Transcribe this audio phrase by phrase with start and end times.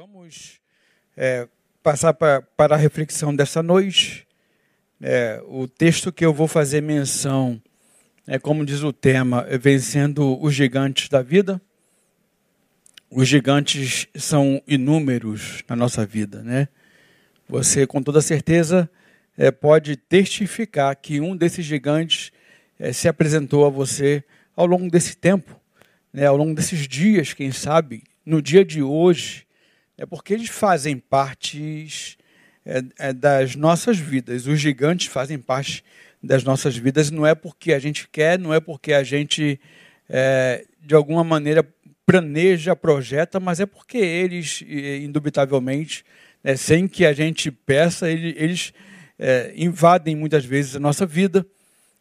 [0.00, 0.58] Vamos
[1.14, 1.46] é,
[1.82, 4.26] passar pra, para a reflexão dessa noite.
[4.98, 7.60] É, o texto que eu vou fazer menção
[8.26, 11.60] é como diz o tema, é vencendo os gigantes da vida.
[13.10, 16.68] Os gigantes são inúmeros na nossa vida, né?
[17.46, 18.90] Você com toda certeza
[19.36, 22.32] é, pode testificar que um desses gigantes
[22.78, 24.24] é, se apresentou a você
[24.56, 25.60] ao longo desse tempo,
[26.10, 26.24] né?
[26.24, 29.49] Ao longo desses dias, quem sabe, no dia de hoje
[30.00, 32.16] é porque eles fazem parte
[32.64, 34.46] é, é, das nossas vidas.
[34.46, 35.84] Os gigantes fazem parte
[36.22, 37.10] das nossas vidas.
[37.10, 39.60] Não é porque a gente quer, não é porque a gente,
[40.08, 41.62] é, de alguma maneira,
[42.06, 44.64] planeja, projeta, mas é porque eles,
[45.02, 46.02] indubitavelmente,
[46.42, 48.72] né, sem que a gente peça, eles, eles
[49.18, 51.46] é, invadem muitas vezes a nossa vida.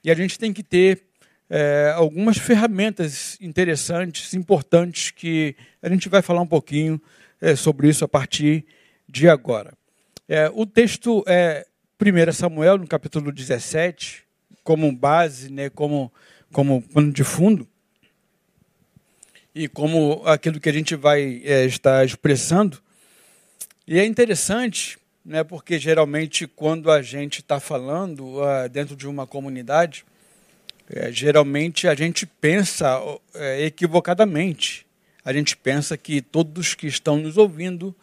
[0.06, 1.04] E a gente tem que ter
[1.50, 7.02] é, algumas ferramentas interessantes, importantes, que a gente vai falar um pouquinho
[7.42, 8.66] é, sobre isso a partir
[9.08, 9.74] de agora.
[10.28, 11.66] É, o texto é
[12.00, 14.24] 1 Samuel, no capítulo 17,
[14.64, 16.12] como base, né, como,
[16.52, 17.68] como pano de fundo,
[19.54, 22.80] e como aquilo que a gente vai é, estar expressando.
[23.88, 29.26] E é interessante, né, porque geralmente quando a gente está falando uh, dentro de uma
[29.26, 30.06] comunidade,
[30.90, 33.00] é, geralmente a gente pensa
[33.34, 34.86] é, equivocadamente
[35.24, 37.96] a gente pensa que todos que estão nos ouvindo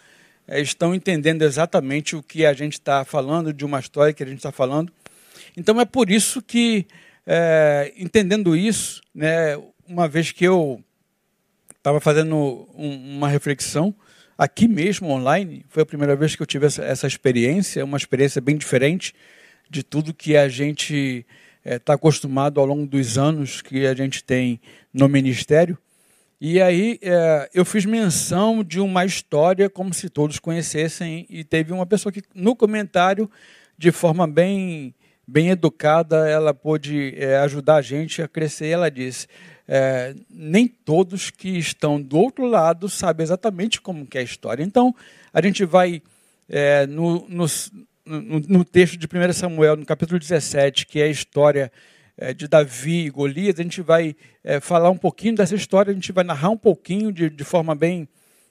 [0.47, 4.27] é, estão entendendo exatamente o que a gente está falando, de uma história que a
[4.27, 4.93] gente está falando.
[5.57, 6.87] Então é por isso que,
[7.27, 9.57] é, entendendo isso, né,
[9.89, 10.83] uma vez que eu
[11.77, 13.95] estava fazendo um, uma reflexão
[14.37, 18.41] aqui mesmo online, foi a primeira vez que eu tive essa, essa experiência, uma experiência
[18.41, 19.15] bem diferente
[19.69, 21.27] de tudo que a gente
[21.65, 24.61] está é, tá acostumado ao longo dos anos que a gente tem
[24.93, 25.77] no ministério.
[26.41, 31.73] E aí é, eu fiz menção de uma história como se todos conhecessem e teve
[31.73, 33.31] uma pessoa que no comentário,
[33.79, 34.95] de forma bem
[35.27, 38.67] bem educada, ela pôde é, ajudar a gente a crescer.
[38.67, 39.27] Ela disse:
[39.67, 44.63] é, nem todos que estão do outro lado sabem exatamente como é a história.
[44.63, 44.95] Então
[45.33, 46.03] a gente vai
[46.49, 47.47] é, no, no,
[48.05, 51.73] no, no texto de 1 Samuel, no capítulo 17, que é a história
[52.35, 56.13] de Davi e Golias, a gente vai é, falar um pouquinho dessa história, a gente
[56.13, 58.09] vai narrar um pouquinho de, de forma bem,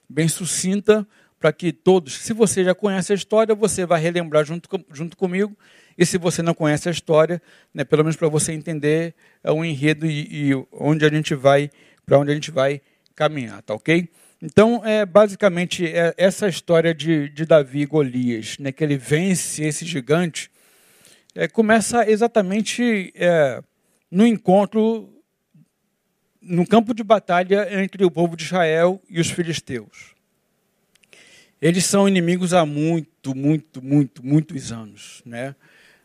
[0.07, 1.07] bem sucinta,
[1.39, 5.55] para que todos, se você já conhece a história, você vai relembrar junto, junto comigo,
[5.97, 7.41] e se você não conhece a história,
[7.73, 11.69] né, pelo menos para você entender é um enredo e, e onde a gente vai,
[12.05, 12.81] para onde a gente vai
[13.15, 14.09] caminhar, tá ok?
[14.41, 19.63] Então, é basicamente é essa história de, de Davi e Golias, né, que ele vence
[19.63, 20.51] esse gigante
[21.35, 23.61] é, começa exatamente é,
[24.09, 25.09] no encontro,
[26.41, 30.15] no campo de batalha entre o povo de Israel e os filisteus.
[31.61, 35.21] Eles são inimigos há muito, muito, muito, muitos anos.
[35.25, 35.53] Né?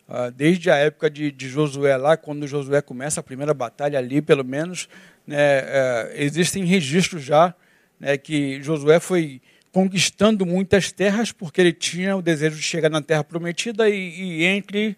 [0.08, 4.20] Ah, desde a época de, de, Josué lá, quando Josué começa a primeira batalha ali,
[4.20, 4.88] pelo menos,
[5.24, 7.54] né, é, existem registros já
[7.98, 9.40] né, que Josué foi
[9.72, 14.44] conquistando muitas terras porque ele tinha o desejo de chegar na terra prometida e, e
[14.44, 14.96] entre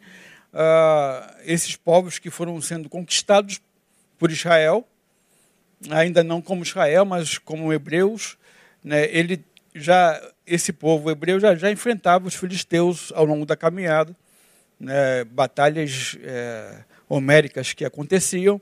[0.53, 3.61] uh, esses povos que foram sendo conquistados
[4.19, 4.87] por Israel,
[5.91, 8.39] ainda não como Israel, mas como hebreus,
[8.83, 9.45] né, ele
[9.75, 14.15] já esse povo hebreu já, já enfrentava os filisteus ao longo da caminhada,
[14.79, 18.61] né, batalhas é, homéricas que aconteciam.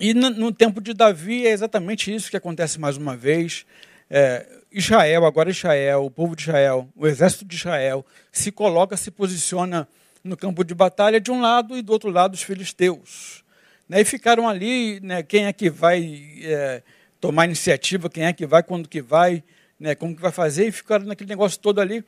[0.00, 3.64] E no, no, tempo de Davi é exatamente isso que acontece mais uma vez.
[4.10, 4.46] É,
[4.76, 9.86] Israel, agora Israel, o povo de Israel, o exército de Israel, se coloca, se posiciona
[10.24, 13.44] no campo de batalha de um lado e do outro lado os filisteus.
[13.88, 16.82] Né, e ficaram ali, né, quem é que vai é,
[17.20, 19.44] tomar iniciativa, quem é que vai, quando que vai,
[19.78, 22.04] né, como que vai fazer, e ficaram naquele negócio todo ali.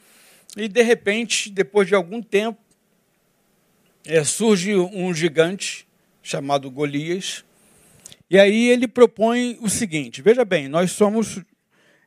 [0.57, 2.59] E de repente, depois de algum tempo,
[4.05, 5.87] é, surge um gigante
[6.21, 7.45] chamado Golias,
[8.29, 11.41] e aí ele propõe o seguinte: veja bem, nós somos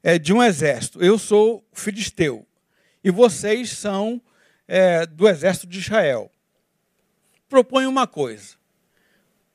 [0.03, 2.45] é, de um exército, eu sou filisteu,
[3.03, 4.21] e vocês são
[4.67, 6.31] é, do exército de Israel.
[7.47, 8.55] Propõe uma coisa.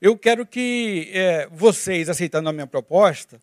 [0.01, 3.41] Eu quero que é, vocês, aceitando a minha proposta,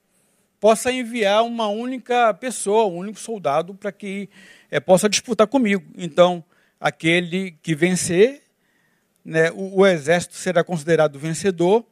[0.60, 4.30] possa enviar uma única pessoa, um único soldado, para que
[4.70, 5.84] é, possa disputar comigo.
[5.98, 6.44] Então,
[6.80, 8.44] aquele que vencer,
[9.26, 11.84] né, o, o, exército será considerado vencedor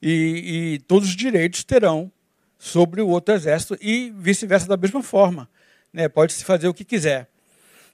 [0.00, 2.12] e, e todos os direitos terão
[2.58, 5.48] sobre o outro exército e vice-versa da mesma forma.
[5.92, 7.28] Né, Pode-se fazer o que quiser.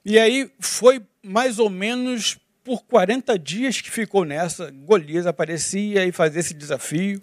[0.03, 4.71] E aí foi mais ou menos por 40 dias que ficou nessa.
[4.71, 7.21] Golias aparecia e fazia esse desafio.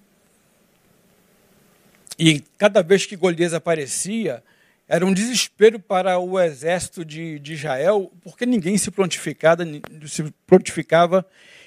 [2.19, 4.43] E cada vez que Golias aparecia,
[4.89, 9.65] era um desespero para o exército de, de Israel, porque ninguém se prontificava,
[10.07, 11.27] se prontificava,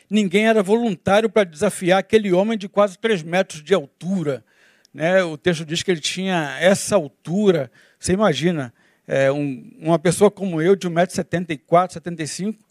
[0.09, 4.43] ninguém era voluntário para desafiar aquele homem de quase 3 metros de altura.
[4.95, 5.21] Né?
[5.25, 7.69] O texto diz que ele tinha essa altura.
[7.99, 8.73] Você imagina,
[9.05, 12.63] é, um, uma pessoa como eu, de 1,74m, 75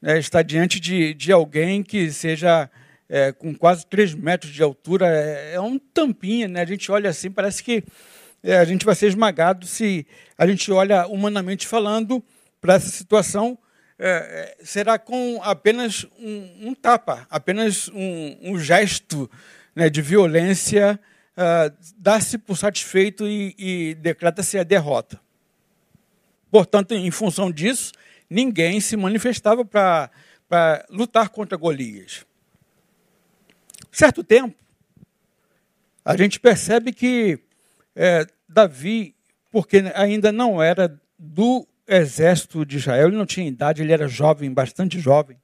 [0.00, 2.70] né, está diante de, de alguém que seja
[3.08, 5.08] é, com quase 3 metros de altura.
[5.08, 6.62] É, é um tampinha, né?
[6.62, 7.82] a gente olha assim, parece que
[8.40, 10.06] é, a gente vai ser esmagado se
[10.38, 12.22] a gente olha humanamente falando
[12.60, 13.58] para essa situação.
[13.98, 19.28] É, é, será com apenas um, um tapa, apenas um, um gesto
[19.74, 21.00] né, de violência,
[21.36, 25.20] uh, dá-se por satisfeito e, e decreta-se a derrota.
[26.50, 27.92] Portanto, em função disso,
[28.30, 30.10] ninguém se manifestava para
[30.88, 32.24] lutar contra Golias.
[33.90, 34.56] Certo tempo,
[36.04, 37.38] a gente percebe que
[37.96, 39.14] é, Davi,
[39.50, 44.52] porque ainda não era do exército de Israel, ele não tinha idade, ele era jovem,
[44.52, 45.36] bastante jovem.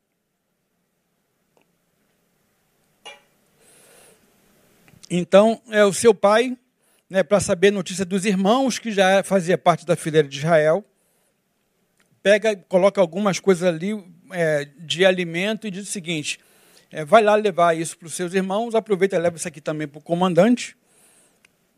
[5.10, 6.56] Então, é o seu pai,
[7.08, 10.84] né, para saber notícia dos irmãos que já fazia parte da fileira de Israel,
[12.22, 16.38] pega, coloca algumas coisas ali é, de alimento e diz o seguinte:
[16.92, 19.88] é, vai lá levar isso para os seus irmãos, aproveita e leva isso aqui também
[19.88, 20.76] para o comandante.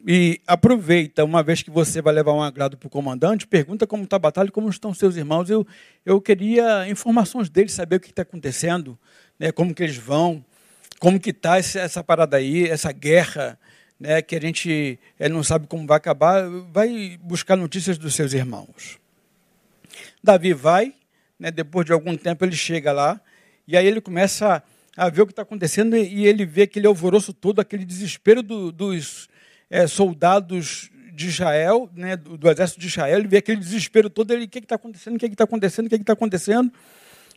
[0.07, 4.03] E aproveita, uma vez que você vai levar um agrado para o comandante, pergunta como
[4.03, 5.49] está a batalha, como estão seus irmãos.
[5.49, 5.65] Eu,
[6.05, 8.99] eu queria informações deles, saber o que está acontecendo,
[9.39, 10.45] né, como que eles vão,
[11.03, 13.59] como que está essa parada aí, essa guerra,
[13.99, 15.01] né, que a gente
[15.33, 16.49] não sabe como vai acabar.
[16.73, 19.01] Vai buscar notícias dos seus irmãos.
[20.23, 20.95] Davi vai,
[21.41, 23.21] né, depois de algum tempo ele chega lá,
[23.67, 24.63] e aí ele começa
[24.97, 28.41] a, a ver o que está acontecendo e ele vê aquele alvoroço todo, aquele desespero
[28.41, 29.29] do, dos
[29.69, 34.33] é, soldados de Israel, né, do, do, exército de Israel, ele vê aquele desespero todo,
[34.33, 36.73] ele, o que está acontecendo, o que está acontecendo, o que está acontecendo.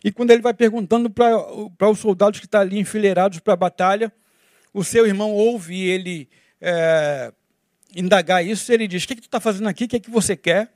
[0.05, 3.57] E quando ele vai perguntando para os soldados que estão tá ali enfileirados para a
[3.57, 4.13] batalha,
[4.71, 6.29] o seu irmão ouve ele
[6.61, 7.33] é,
[7.95, 9.99] indagar isso, ele diz, o que, é que tu está fazendo aqui, o que é
[9.99, 10.71] que você quer?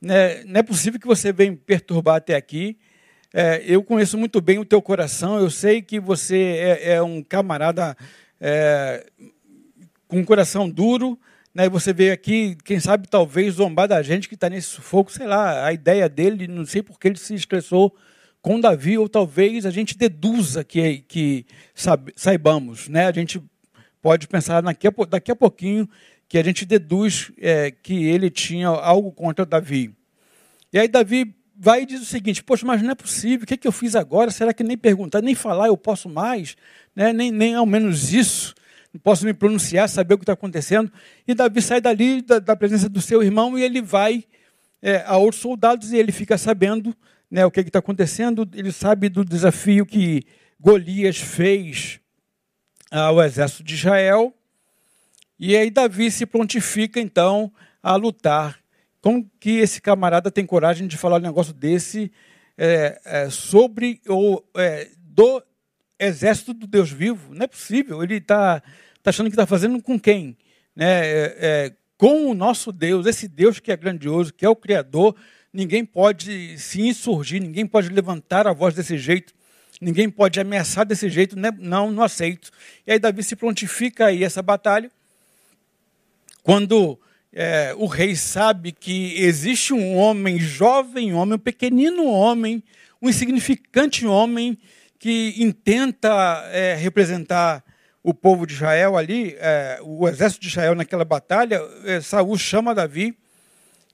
[0.00, 2.78] Né, não é possível que você venha perturbar até aqui.
[3.34, 7.20] É, eu conheço muito bem o teu coração, eu sei que você é, é um
[7.20, 7.96] camarada
[8.40, 9.04] é,
[10.06, 11.18] com um coração duro,
[11.52, 11.68] né?
[11.68, 15.66] você veio aqui, quem sabe, talvez zombar da gente que está nesse sufoco, sei lá,
[15.66, 17.92] a ideia dele, não sei por que ele se estressou
[18.42, 21.46] com Davi, ou talvez a gente deduza que, que
[22.16, 23.06] saibamos, né?
[23.06, 23.40] A gente
[24.02, 25.88] pode pensar daqui a, daqui a pouquinho
[26.28, 29.94] que a gente deduz é, que ele tinha algo contra Davi.
[30.72, 33.54] E aí Davi vai e diz o seguinte: Poxa, mas não é possível, o que,
[33.54, 34.30] é que eu fiz agora?
[34.30, 36.56] Será que nem perguntar, nem falar eu posso mais?
[36.96, 37.12] Né?
[37.12, 38.54] Nem, nem ao menos isso
[38.92, 40.92] não posso me pronunciar, saber o que está acontecendo.
[41.26, 44.24] E Davi sai dali, da, da, presença do seu irmão, e ele vai
[44.82, 46.94] é, a outros soldados e ele fica sabendo
[47.32, 48.46] né, o que está acontecendo.
[48.52, 50.22] Ele sabe do desafio que
[50.60, 51.98] Golias fez
[52.90, 54.34] ao exército de Israel.
[55.38, 57.50] E aí Davi se prontifica, então,
[57.82, 58.60] a lutar.
[59.00, 62.12] Como que esse camarada tem coragem de falar um negócio desse
[62.58, 65.42] é, é, sobre ou é, do
[65.98, 67.34] exército do Deus vivo?
[67.34, 68.02] Não é possível.
[68.02, 68.62] Ele está
[68.98, 70.36] está achando que está fazendo com quem?
[70.76, 71.00] Né?
[71.00, 75.16] É, é, com o nosso Deus, esse Deus que é grandioso, que é o Criador,
[75.52, 79.34] ninguém pode se insurgir, ninguém pode levantar a voz desse jeito,
[79.80, 81.50] ninguém pode ameaçar desse jeito, né?
[81.58, 82.50] não, não aceito.
[82.86, 84.90] E aí Davi se prontifica aí essa batalha,
[86.42, 86.98] quando
[87.32, 92.62] é, o rei sabe que existe um homem jovem, homem, um pequenino homem,
[93.00, 94.58] um insignificante homem
[94.98, 96.08] que intenta
[96.52, 97.64] é, representar
[98.02, 102.74] o povo de Israel ali, é, o exército de Israel naquela batalha, é, Saul chama
[102.74, 103.16] Davi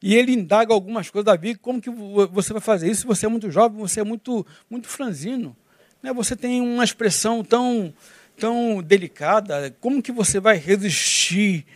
[0.02, 1.26] e ele indaga algumas coisas.
[1.26, 3.06] Davi, como que você vai fazer isso?
[3.06, 5.56] Você é muito jovem, você é muito, muito franzino.
[6.02, 6.12] Né?
[6.12, 7.92] Você tem uma expressão tão,
[8.36, 9.74] tão delicada.
[9.80, 11.66] Como que você vai resistir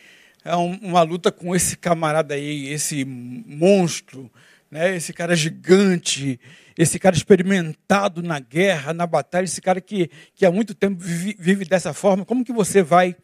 [0.44, 4.30] a uma luta com esse camarada aí, esse monstro,
[4.70, 4.96] né?
[4.96, 6.38] esse cara gigante?
[6.76, 11.36] esse cara experimentado na guerra, na batalha, esse cara que, que há muito tempo vive,
[11.38, 13.16] vive dessa forma, como que você vai,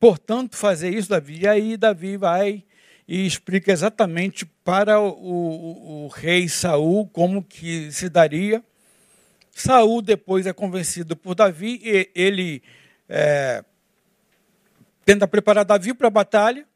[0.00, 1.40] portanto, fazer isso, Davi?
[1.42, 2.64] E aí Davi vai
[3.08, 8.62] e explica exatamente para o, o, o rei Saul como que se daria.
[9.50, 12.62] Saul depois é convencido por Davi e ele
[13.08, 13.64] é,
[15.06, 16.66] tenta preparar Davi para a batalha.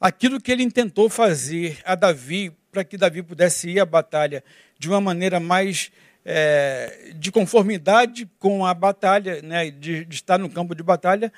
[0.00, 4.42] Aquilo que ele intentou fazer a Davi para que Davi pudesse ir à batalha
[4.78, 5.92] de uma maneira mais
[6.24, 11.32] é, de conformidade com a batalha, né, de, de estar no campo de batalha,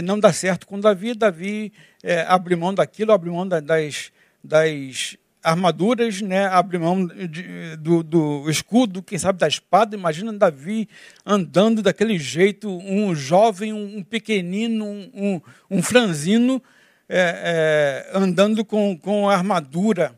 [0.00, 1.14] não dá certo com Davi.
[1.14, 1.72] Davi
[2.02, 8.48] é, abre mão daquilo, abre mão das, das armaduras, né, abre mão de, do, do,
[8.48, 9.96] escudo, quem sabe da espada.
[9.96, 10.88] Imagina Davi
[11.26, 16.62] andando daquele jeito, um jovem, um pequenino, um, um franzino,
[17.08, 20.14] é, é, andando com, com a armadura,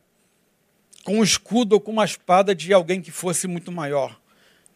[1.04, 4.18] com o escudo ou com uma espada de alguém que fosse muito maior.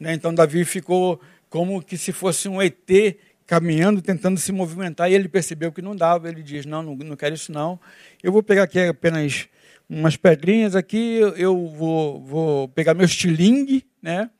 [0.00, 0.14] Né?
[0.14, 3.16] Então Davi ficou como que se fosse um ET
[3.48, 6.28] caminhando, tentando se movimentar, e ele percebeu que não dava.
[6.28, 7.80] Ele diz: Não, não, não quero isso não.
[8.22, 9.48] Eu vou pegar aqui apenas
[9.88, 14.30] umas pedrinhas aqui, eu vou, vou pegar meu estilingue, né?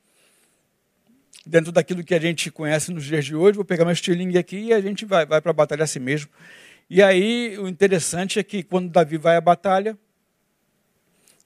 [1.43, 4.65] Dentro daquilo que a gente conhece nos dias de hoje, vou pegar meu estilingue aqui
[4.65, 6.29] e a gente vai, vai para a batalha assim mesmo.
[6.87, 9.97] E aí, o interessante é que quando Davi vai à batalha,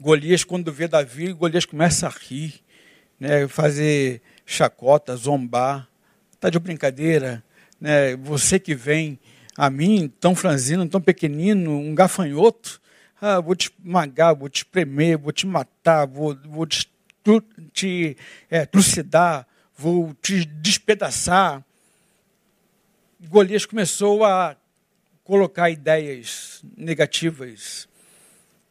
[0.01, 2.61] Golias, quando vê Davi, Golias começa a rir,
[3.17, 5.87] né, fazer chacota, zombar.
[6.33, 7.41] Está de brincadeira,
[7.83, 8.15] né?
[8.15, 9.19] Você que vem
[9.57, 12.81] a mim, tão franzino, tão pequenino, um gafanhoto,
[13.19, 16.89] ah, vou te esmagar, vou te espremer, vou te matar, vou, vou te,
[17.73, 18.15] te
[18.49, 21.61] é, trucidar, vou te despedaçar.
[23.27, 24.55] Golias começou a
[25.25, 27.87] colocar ideias negativas,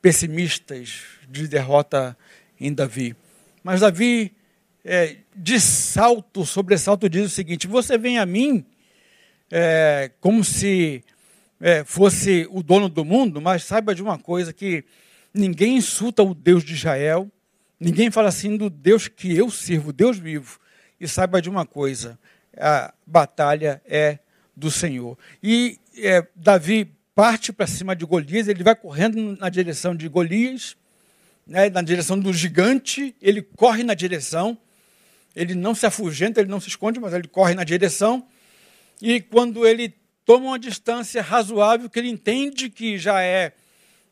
[0.01, 2.17] pessimistas de derrota
[2.59, 3.15] em Davi.
[3.63, 4.35] Mas Davi,
[4.83, 8.65] é, de salto, sobressalto, diz o seguinte: Você vem a mim
[9.55, 11.05] é, como se
[11.61, 14.83] é, fosse o dono do mundo, mas saiba de uma coisa: que
[15.35, 17.31] ninguém insulta o Deus de Israel,
[17.79, 20.59] ninguém fala assim do Deus que eu sirvo, Deus vivo.
[20.99, 22.19] E saiba de uma coisa:
[22.57, 24.19] a batalha é
[24.57, 25.19] do Senhor.
[25.43, 30.79] E é, Davi parte para cima de Golias, ele vai correndo na direção de Golias,
[31.47, 34.57] né, na direção do gigante, ele corre na direção,
[35.37, 38.27] ele não se afugenta, ele não se esconde, mas ele corre na direção.
[39.03, 39.93] E quando ele
[40.25, 43.53] toma uma distância razoável, que ele entende que já é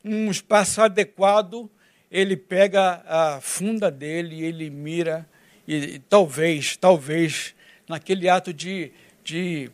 [0.05, 1.71] um espaço adequado,
[2.11, 5.25] ele pega a funda dele e ele mira,
[5.69, 7.55] e, e talvez, talvez,
[7.89, 8.91] naquele ato de,
[9.23, 9.71] de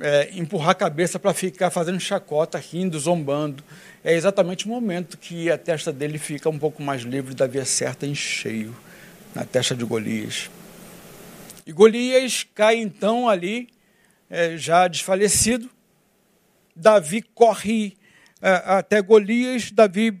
[0.00, 3.60] é, empurrar a cabeça para ficar fazendo chacota, rindo, zombando,
[4.04, 7.64] é exatamente o momento que a testa dele fica um pouco mais livre da via
[7.64, 8.72] certa em cheio,
[9.34, 10.48] na testa de Golias.
[11.66, 13.74] E Golias cai então ali
[14.34, 15.70] é, já desfalecido.
[16.74, 17.96] Davi corre
[18.42, 20.20] é, até Golias, Davi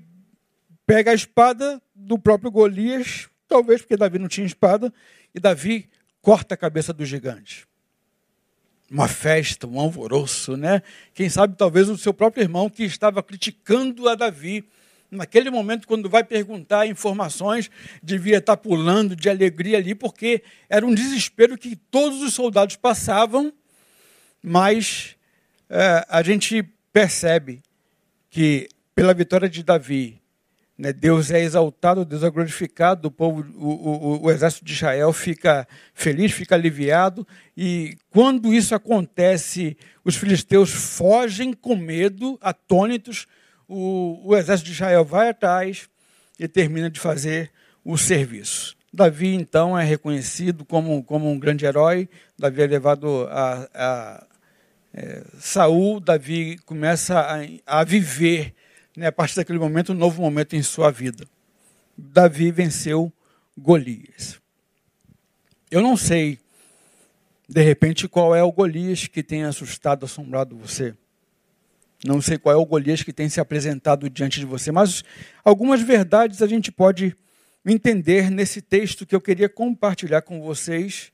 [0.86, 4.94] pega a espada do próprio Golias, talvez porque Davi não tinha espada,
[5.34, 5.90] e Davi
[6.22, 7.66] corta a cabeça do gigante.
[8.88, 10.80] Uma festa, um alvoroço, né?
[11.12, 14.64] Quem sabe talvez o seu próprio irmão que estava criticando a Davi,
[15.10, 17.68] naquele momento, quando vai perguntar informações,
[18.00, 23.52] devia estar pulando de alegria ali, porque era um desespero que todos os soldados passavam
[24.46, 25.16] mas
[25.70, 27.62] é, a gente percebe
[28.28, 30.20] que pela vitória de Davi,
[30.76, 35.14] né, Deus é exaltado, Deus é glorificado, o povo, o, o, o, exército de Israel
[35.14, 43.26] fica feliz, fica aliviado, e quando isso acontece, os filisteus fogem com medo, atônitos,
[43.66, 45.88] o, o exército de Israel vai atrás
[46.38, 47.50] e termina de fazer
[47.82, 48.76] o serviço.
[48.92, 52.08] Davi, então, é reconhecido como, como um grande herói.
[52.38, 54.26] Davi é levado a, a,
[54.96, 58.54] é, Saul, Davi começa a, a viver,
[58.96, 61.26] né, a partir daquele momento, um novo momento em sua vida.
[61.98, 63.12] Davi venceu
[63.58, 64.40] Golias.
[65.68, 66.38] Eu não sei,
[67.48, 70.94] de repente, qual é o Golias que tem assustado, assombrado você.
[72.04, 75.02] Não sei qual é o Golias que tem se apresentado diante de você, mas
[75.44, 77.16] algumas verdades a gente pode
[77.66, 81.10] entender nesse texto que eu queria compartilhar com vocês.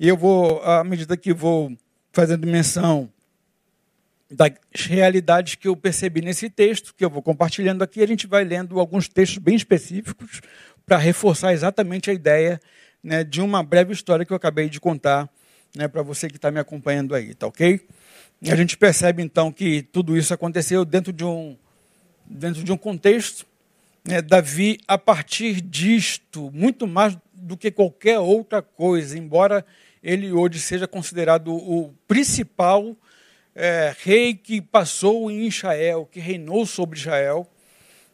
[0.00, 1.76] E eu vou, à medida que vou
[2.12, 3.10] fazendo menção
[4.30, 8.44] das realidades que eu percebi nesse texto, que eu vou compartilhando aqui, a gente vai
[8.44, 10.40] lendo alguns textos bem específicos
[10.86, 12.60] para reforçar exatamente a ideia
[13.02, 15.28] né, de uma breve história que eu acabei de contar
[15.76, 17.80] né, para você que está me acompanhando aí, tá ok?
[18.50, 21.56] A gente percebe então que tudo isso aconteceu dentro de um,
[22.26, 23.46] dentro de um contexto.
[24.04, 29.64] Né, Davi, a partir disto, muito mais do que qualquer outra coisa, embora
[30.02, 32.96] ele hoje seja considerado o principal
[33.54, 37.46] é, rei que passou em Israel, que reinou sobre Israel.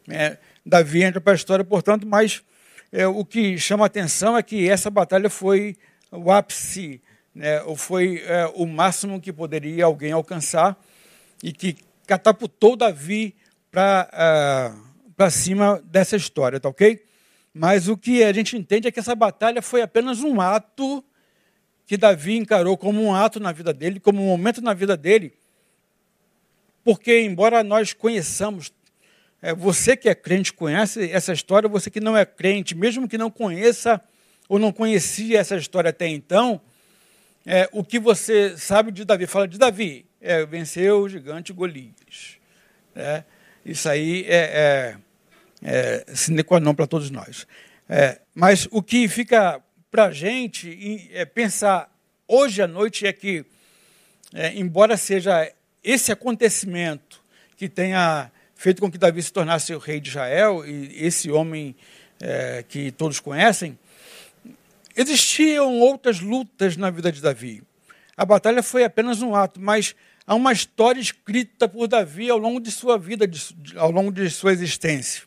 [0.07, 2.43] É, Davi entra para a história, portanto, mas
[2.91, 5.75] é, o que chama atenção é que essa batalha foi
[6.11, 7.01] o ápice,
[7.33, 10.77] né, ou foi é, o máximo que poderia alguém alcançar
[11.43, 13.35] e que catapultou Davi
[13.71, 14.73] para
[15.15, 17.03] uh, cima dessa história, tá ok?
[17.53, 21.03] Mas o que a gente entende é que essa batalha foi apenas um ato
[21.89, 25.33] que Davi encarou como um ato na vida dele, como um momento na vida dele,
[26.83, 28.71] porque, embora nós conheçamos
[29.41, 33.17] é, você que é crente conhece essa história, você que não é crente, mesmo que
[33.17, 33.99] não conheça
[34.47, 36.61] ou não conhecia essa história até então,
[37.43, 39.25] é, o que você sabe de Davi?
[39.25, 42.37] Fala de Davi, é, venceu o gigante Golias.
[42.95, 43.23] É,
[43.65, 44.95] isso aí é,
[45.63, 47.47] é, é sine qua non para todos nós.
[47.89, 49.59] É, mas o que fica
[49.91, 51.91] para a gente é pensar
[52.27, 53.43] hoje à noite é que,
[54.33, 55.51] é, embora seja
[55.83, 57.21] esse acontecimento
[57.57, 61.75] que tenha feito com que Davi se tornasse o rei de Israel, e esse homem
[62.19, 63.79] é, que todos conhecem,
[64.95, 67.63] existiam outras lutas na vida de Davi.
[68.15, 69.95] A batalha foi apenas um ato, mas
[70.27, 73.41] há uma história escrita por Davi ao longo de sua vida, de,
[73.75, 75.23] ao longo de sua existência,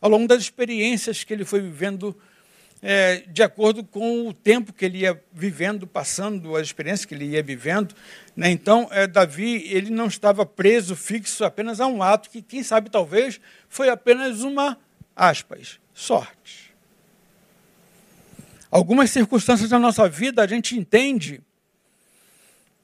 [0.00, 2.14] ao longo das experiências que ele foi vivendo
[2.86, 7.24] é, de acordo com o tempo que ele ia vivendo, passando, as experiências que ele
[7.24, 7.94] ia vivendo.
[8.36, 8.50] Né?
[8.50, 12.90] Então, é, Davi ele não estava preso, fixo apenas a um ato que, quem sabe,
[12.90, 14.78] talvez, foi apenas uma,
[15.16, 16.74] aspas, sorte.
[18.70, 21.40] Algumas circunstâncias da nossa vida a gente entende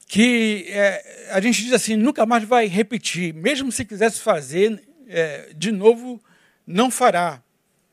[0.07, 5.51] que é, a gente diz assim, nunca mais vai repetir, mesmo se quisesse fazer é,
[5.55, 6.19] de novo,
[6.65, 7.43] não fará.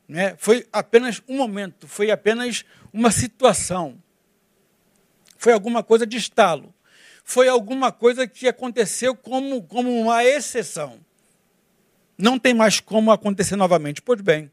[0.09, 0.35] Né?
[0.39, 4.01] Foi apenas um momento, foi apenas uma situação.
[5.37, 6.73] Foi alguma coisa de estalo.
[7.23, 10.99] Foi alguma coisa que aconteceu como, como uma exceção.
[12.17, 14.01] Não tem mais como acontecer novamente.
[14.01, 14.51] Pois bem,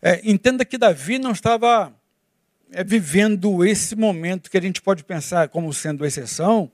[0.00, 1.92] é, entenda que Davi não estava
[2.70, 6.70] é, vivendo esse momento que a gente pode pensar como sendo exceção,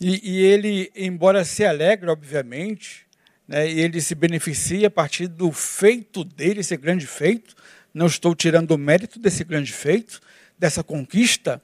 [0.00, 3.06] e, e ele, embora se alegre, obviamente,
[3.46, 7.54] né, e ele se beneficia a partir do feito dele, esse grande feito.
[7.92, 10.20] Não estou tirando o mérito desse grande feito,
[10.58, 11.62] dessa conquista,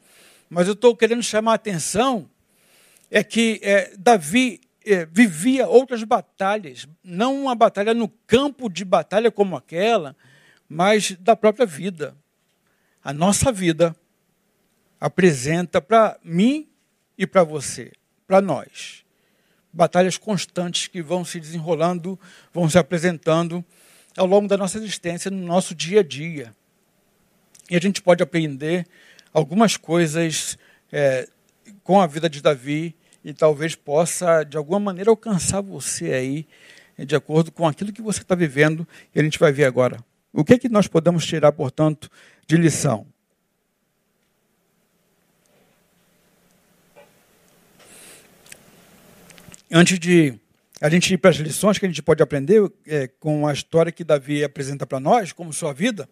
[0.48, 2.28] mas eu estou querendo chamar a atenção
[3.10, 9.30] é que é, Davi é, vivia outras batalhas, não uma batalha no campo de batalha
[9.30, 10.16] como aquela,
[10.68, 12.16] mas da própria vida.
[13.02, 13.96] A nossa vida
[15.00, 16.68] apresenta para mim
[17.18, 17.92] e para você,
[18.26, 18.99] para nós,
[19.72, 22.18] batalhas constantes que vão se desenrolando,
[22.52, 23.64] vão se apresentando
[24.16, 26.54] ao longo da nossa existência, no nosso dia a dia.
[27.70, 28.86] E a gente pode aprender
[29.32, 30.58] algumas coisas
[30.90, 31.28] é,
[31.84, 36.46] com a vida de Davi e talvez possa, de alguma maneira, alcançar você aí,
[36.98, 40.02] de acordo com aquilo que você está vivendo, e a gente vai ver agora.
[40.32, 42.10] O que, é que nós podemos tirar, portanto,
[42.46, 43.06] de lição?
[49.70, 50.34] Antes de
[50.80, 53.92] a gente ir para as lições que a gente pode aprender é, com a história
[53.92, 56.08] que Davi apresenta para nós, como sua vida,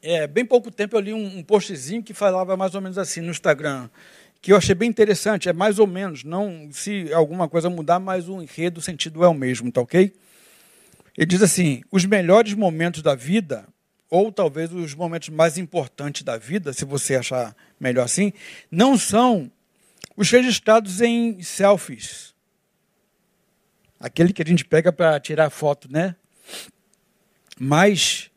[0.00, 3.20] é, bem pouco tempo eu li um, um postzinho que falava mais ou menos assim
[3.20, 3.88] no Instagram,
[4.40, 8.28] que eu achei bem interessante, é mais ou menos, não se alguma coisa mudar, mas
[8.28, 10.12] o enredo, o sentido é o mesmo, tá ok?
[11.16, 13.68] Ele diz assim: os melhores momentos da vida,
[14.10, 18.32] ou talvez os momentos mais importantes da vida, se você achar melhor assim,
[18.70, 19.48] não são
[20.16, 22.31] os registrados em selfies
[24.02, 26.16] aquele que a gente pega para tirar foto, né?
[27.58, 28.30] Mas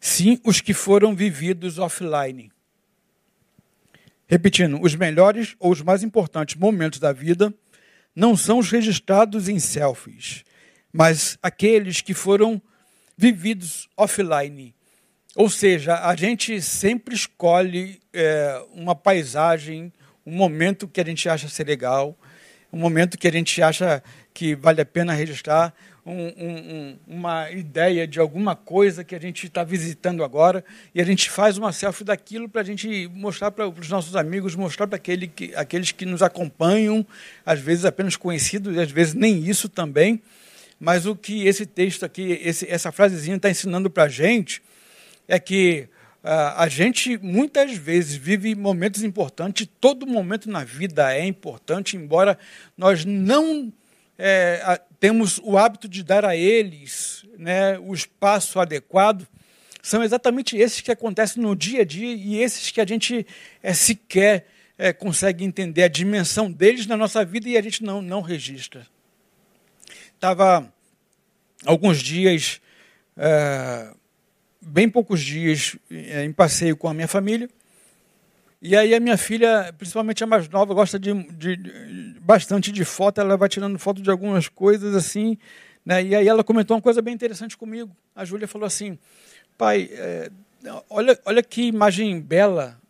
[0.00, 2.50] sim os que foram vividos offline.
[4.26, 7.54] Repetindo, os melhores ou os mais importantes momentos da vida
[8.16, 10.44] não são os registrados em selfies,
[10.92, 12.60] mas aqueles que foram
[13.16, 14.74] vividos offline.
[15.36, 19.92] Ou seja, a gente sempre escolhe é, uma paisagem,
[20.26, 22.18] um momento que a gente acha ser legal,
[22.72, 24.02] um momento que a gente acha
[24.32, 29.46] que vale a pena registrar, um, um, uma ideia de alguma coisa que a gente
[29.46, 30.64] está visitando agora,
[30.94, 34.56] e a gente faz uma selfie daquilo para a gente mostrar para os nossos amigos,
[34.56, 37.06] mostrar para aquele que, aqueles que nos acompanham,
[37.46, 40.20] às vezes apenas conhecidos, e às vezes nem isso também.
[40.80, 44.60] Mas o que esse texto aqui, esse, essa frasezinha está ensinando para a gente
[45.28, 45.88] é que
[46.24, 52.36] uh, a gente muitas vezes vive momentos importantes, todo momento na vida é importante, embora
[52.76, 53.72] nós não
[54.24, 59.26] é, temos o hábito de dar a eles né, o espaço adequado,
[59.82, 63.26] são exatamente esses que acontecem no dia a dia e esses que a gente
[63.60, 64.46] é, sequer
[64.78, 68.86] é, consegue entender a dimensão deles na nossa vida e a gente não, não registra.
[70.14, 70.72] Estava
[71.66, 72.60] alguns dias,
[73.16, 73.92] é,
[74.60, 77.50] bem poucos dias, é, em passeio com a minha família,
[78.64, 82.84] e aí a minha filha, principalmente a mais nova, gosta de, de, de, bastante de
[82.84, 85.36] foto, ela vai tirando foto de algumas coisas assim,
[85.84, 86.00] né?
[86.00, 87.90] E aí ela comentou uma coisa bem interessante comigo.
[88.14, 88.96] A Júlia falou assim,
[89.58, 90.30] pai, é,
[90.88, 92.80] olha, olha que imagem bela.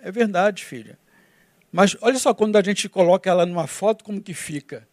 [0.00, 0.96] É verdade, filha.
[1.72, 4.86] Mas olha só quando a gente coloca ela numa foto, como que fica.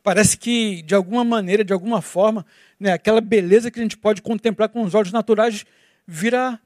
[0.00, 2.46] Parece que, de alguma maneira, de alguma forma,
[2.78, 5.66] né, aquela beleza que a gente pode contemplar com os olhos naturais
[6.06, 6.60] vira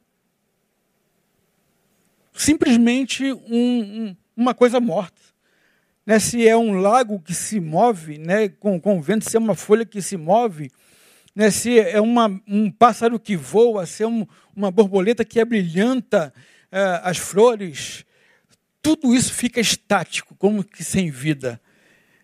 [2.35, 5.23] simplesmente um, um, uma coisa morta.
[6.05, 9.41] Né, se é um lago que se move né, com, com o vento, se é
[9.41, 10.71] uma folha que se move,
[11.35, 16.35] né, se é uma, um pássaro que voa, se é um, uma borboleta que abrilhanta
[16.71, 18.05] é, as flores,
[18.83, 21.59] tudo isso fica estático, como que sem vida.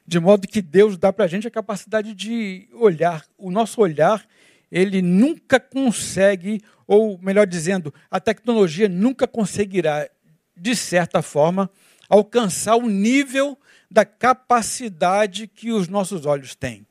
[0.07, 3.25] De modo que Deus dá para a gente a capacidade de olhar.
[3.39, 4.23] O nosso olhar,
[4.71, 10.09] ele nunca consegue, ou melhor dizendo, a tecnologia nunca conseguirá,
[10.57, 11.71] de certa forma,
[12.09, 13.59] alcançar o nível
[13.91, 16.87] da capacidade que os nossos olhos têm.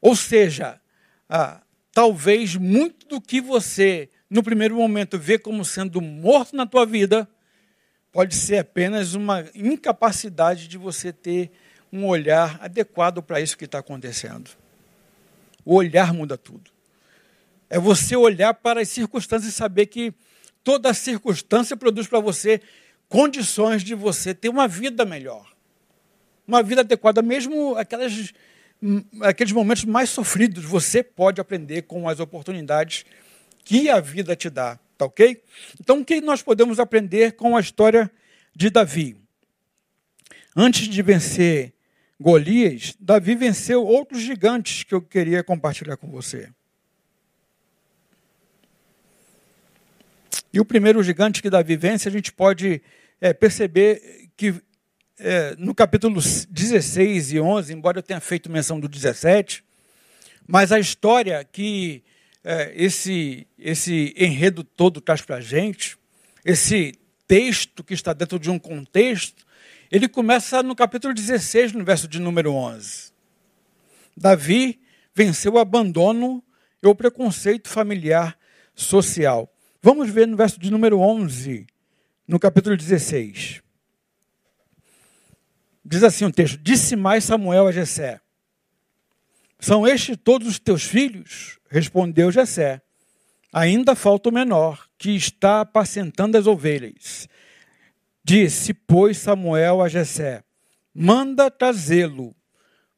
[0.00, 0.80] Ou seja,
[1.28, 1.62] ah,
[1.92, 7.28] talvez muito do que você, no primeiro momento, vê como sendo morto na tua vida,
[8.12, 11.50] pode ser apenas uma incapacidade de você ter
[11.92, 14.50] um olhar adequado para isso que está acontecendo.
[15.64, 16.70] O olhar muda tudo.
[17.68, 20.12] É você olhar para as circunstâncias e saber que
[20.62, 22.60] toda circunstância produz para você
[23.08, 25.52] condições de você ter uma vida melhor.
[26.46, 28.32] Uma vida adequada, mesmo aquelas,
[29.22, 33.04] aqueles momentos mais sofridos, você pode aprender com as oportunidades
[33.64, 35.42] que a vida te dá, tá ok?
[35.80, 38.10] Então, o que nós podemos aprender com a história
[38.54, 39.16] de Davi?
[40.54, 41.73] Antes de vencer
[42.20, 46.48] Golias, Davi venceu outros gigantes que eu queria compartilhar com você.
[50.52, 52.80] E o primeiro gigante que Davi vence, a gente pode
[53.20, 54.54] é, perceber que
[55.18, 59.64] é, no capítulo 16 e 11, embora eu tenha feito menção do 17,
[60.46, 62.04] mas a história que
[62.44, 65.96] é, esse, esse enredo todo traz para a gente,
[66.44, 69.43] esse texto que está dentro de um contexto,
[69.90, 73.12] ele começa no capítulo 16, no verso de número 11.
[74.16, 74.80] Davi
[75.14, 76.42] venceu o abandono
[76.82, 78.38] e o preconceito familiar
[78.74, 79.52] social.
[79.82, 81.66] Vamos ver no verso de número 11,
[82.26, 83.62] no capítulo 16.
[85.84, 88.20] Diz assim o texto: Disse mais Samuel a Jessé:
[89.60, 91.58] São estes todos os teus filhos?
[91.68, 92.80] Respondeu Jessé:
[93.52, 97.28] Ainda falta o menor, que está apacentando as ovelhas.
[98.24, 100.42] Disse, pois, Samuel a Jessé:
[100.94, 102.34] Manda trazê-lo,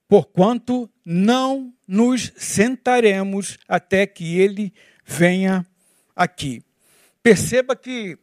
[0.08, 4.72] porquanto não nos sentaremos até que ele
[5.04, 5.66] venha
[6.14, 6.62] aqui.
[7.22, 8.16] Perceba que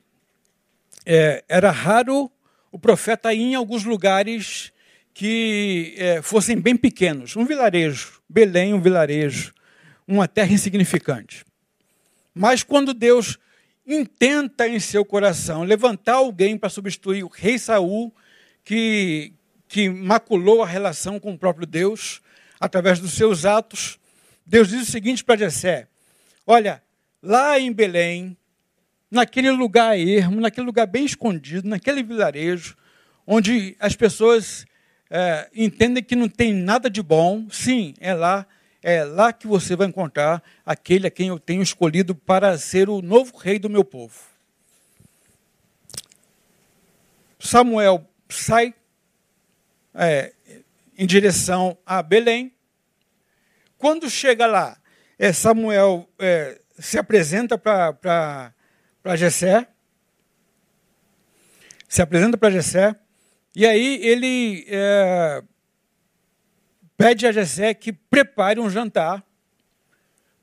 [1.06, 2.32] é, era raro
[2.72, 4.72] o profeta ir em alguns lugares
[5.14, 7.36] que é, fossem bem pequenos.
[7.36, 9.54] Um vilarejo, Belém, um vilarejo,
[10.08, 11.46] uma terra insignificante.
[12.34, 13.38] Mas quando Deus
[13.86, 18.14] intenta em seu coração levantar alguém para substituir o rei Saul,
[18.64, 19.34] que,
[19.68, 22.22] que maculou a relação com o próprio Deus
[22.60, 24.00] através dos seus atos.
[24.46, 25.88] Deus diz o seguinte para Jessé:
[26.46, 26.82] Olha,
[27.22, 28.38] lá em Belém,
[29.12, 32.76] naquele lugar ermo, naquele lugar bem escondido, naquele vilarejo,
[33.28, 34.66] onde as pessoas
[35.10, 38.48] é, entendem que não tem nada de bom, sim, é lá
[38.84, 43.02] é lá que você vai encontrar aquele a quem eu tenho escolhido para ser o
[43.02, 44.14] novo rei do meu povo.
[47.40, 48.74] Samuel sai
[49.94, 50.34] é,
[50.98, 52.54] em direção a Belém.
[53.78, 54.78] Quando chega lá,
[55.18, 58.54] é, Samuel é, se apresenta para
[59.16, 59.68] Jessé.
[61.88, 62.96] Se apresenta para Jessé.
[63.56, 65.44] E aí ele é,
[66.98, 69.24] pede a Jessé que prepare um jantar,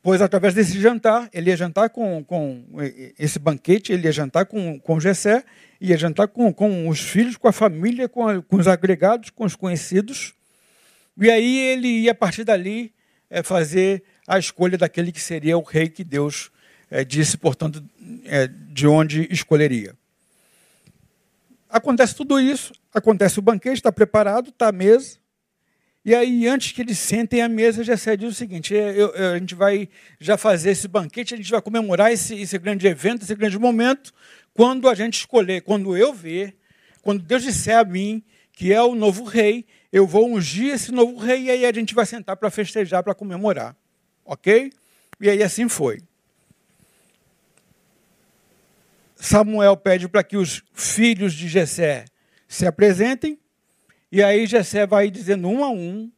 [0.02, 2.64] pois através desse jantar, ele ia jantar com, com
[3.18, 5.44] esse banquete, ele ia jantar com, com Jessé,
[5.80, 9.44] ia jantar com, com os filhos, com a família, com, a, com os agregados, com
[9.44, 10.34] os conhecidos,
[11.16, 12.92] e aí ele ia a partir dali
[13.28, 16.50] é, fazer a escolha daquele que seria o rei que Deus
[16.90, 17.82] é, disse, portanto,
[18.24, 19.94] é, de onde escolheria.
[21.68, 25.19] Acontece tudo isso, acontece o banquete, está preparado, está à mesa,
[26.04, 29.38] e aí, antes que eles sentem à mesa, Jessé diz o seguinte: eu, eu, a
[29.38, 33.34] gente vai já fazer esse banquete, a gente vai comemorar esse, esse grande evento, esse
[33.34, 34.12] grande momento,
[34.54, 36.56] quando a gente escolher, quando eu ver,
[37.02, 41.16] quando Deus disser a mim que é o novo rei, eu vou ungir esse novo
[41.18, 43.74] rei e aí a gente vai sentar para festejar, para comemorar.
[44.22, 44.70] Ok?
[45.18, 46.02] E aí assim foi.
[49.16, 52.04] Samuel pede para que os filhos de Jessé
[52.46, 53.38] se apresentem.
[54.12, 56.10] E aí Jessé vai dizendo um a um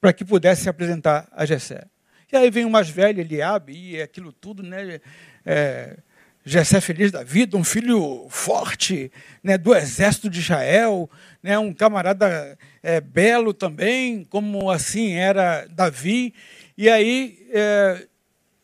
[0.00, 1.84] para que pudesse se apresentar a Jessé.
[2.32, 5.00] E aí vem o mais velho, Eliabe, e aquilo tudo, né?
[5.44, 5.96] É,
[6.44, 11.08] Jessé feliz da vida, um filho forte, né, do exército de Israel,
[11.42, 16.32] né, um camarada é, belo também, como assim era Davi.
[16.78, 18.06] E aí é,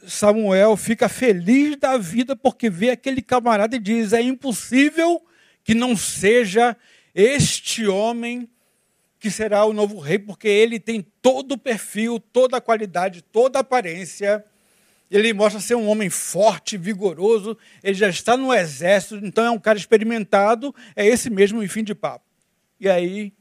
[0.06, 5.22] Samuel fica feliz da vida porque vê aquele camarada e diz: é impossível
[5.62, 6.76] que não seja
[7.16, 8.46] este homem
[9.18, 13.58] que será o novo rei, porque ele tem todo o perfil, toda a qualidade, toda
[13.58, 14.44] a aparência.
[15.10, 19.58] Ele mostra ser um homem forte, vigoroso, ele já está no exército, então é um
[19.58, 22.26] cara experimentado, é esse mesmo em fim de papo.
[22.78, 23.32] E aí,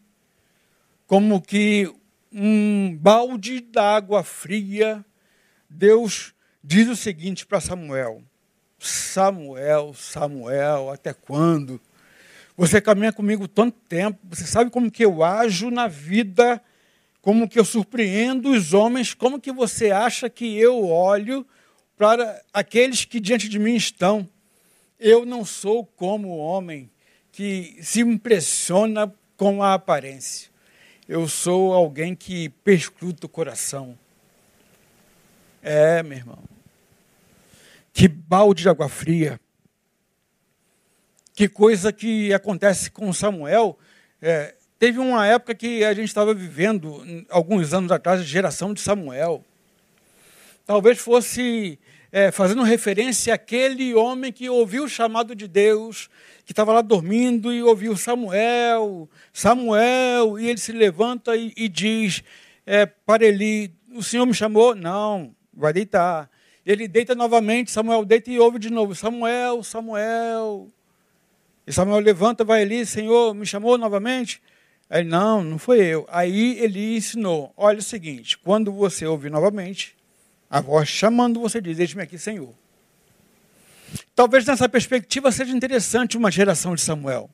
[1.06, 1.92] como que
[2.32, 5.04] um balde d'água fria,
[5.70, 6.34] Deus
[6.64, 8.24] diz o seguinte para Samuel:
[8.80, 11.82] Samuel, Samuel, até quando?
[12.58, 16.62] Você caminha comigo tanto tempo, você sabe como que eu ajo na vida,
[17.22, 21.46] como que eu surpreendo os homens, como que você acha que eu olho
[21.98, 24.28] para aqueles que diante de mim estão.
[24.98, 26.90] Eu não sou como o homem
[27.32, 30.50] que se impressiona com a aparência.
[31.08, 33.98] Eu sou alguém que perscruta o coração.
[35.62, 36.40] É, meu irmão.
[37.92, 39.40] Que balde de água fria
[41.36, 43.78] que coisa que acontece com Samuel.
[44.22, 48.80] É, teve uma época que a gente estava vivendo, alguns anos atrás, a geração de
[48.80, 49.44] Samuel.
[50.66, 51.78] Talvez fosse
[52.12, 56.10] é, fazendo referência àquele homem que ouviu o chamado de Deus,
[56.46, 62.24] que estava lá dormindo e ouviu Samuel, Samuel, e ele se levanta e, e diz
[62.66, 64.74] é, para ele: O Senhor me chamou?
[64.74, 66.30] Não, vai deitar.
[66.66, 70.70] Ele deita novamente, Samuel deita e ouve de novo: Samuel, Samuel.
[71.68, 74.42] E Samuel levanta, vai ali, Senhor, me chamou novamente?
[74.90, 76.06] Aí, não, não foi eu.
[76.10, 79.96] Aí ele ensinou: olha o seguinte, quando você ouvir novamente,
[80.50, 82.54] a voz chamando, você diz: Deixe-me aqui, Senhor.
[84.14, 87.30] Talvez nessa perspectiva seja interessante uma geração de Samuel.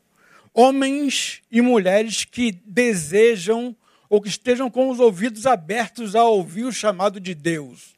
[0.54, 3.76] Homens e mulheres que desejam
[4.10, 7.96] ou que estejam com os ouvidos abertos a ouvir o chamado de Deus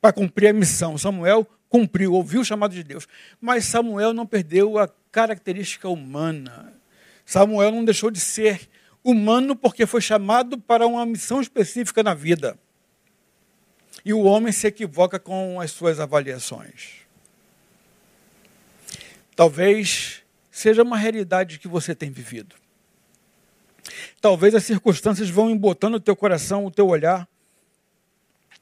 [0.00, 0.98] para cumprir a missão.
[0.98, 3.06] Samuel cumpriu, ouviu o chamado de Deus.
[3.40, 6.74] Mas Samuel não perdeu a característica humana.
[7.24, 8.68] Samuel não deixou de ser
[9.02, 12.58] humano porque foi chamado para uma missão específica na vida.
[14.04, 16.96] E o homem se equivoca com as suas avaliações.
[19.34, 22.54] Talvez seja uma realidade que você tem vivido.
[24.20, 27.26] Talvez as circunstâncias vão embotando o teu coração, o teu olhar.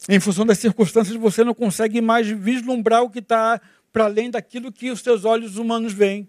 [0.08, 3.60] Em função das circunstâncias, você não consegue mais vislumbrar o que está
[3.92, 6.28] para além daquilo que os teus olhos humanos veem.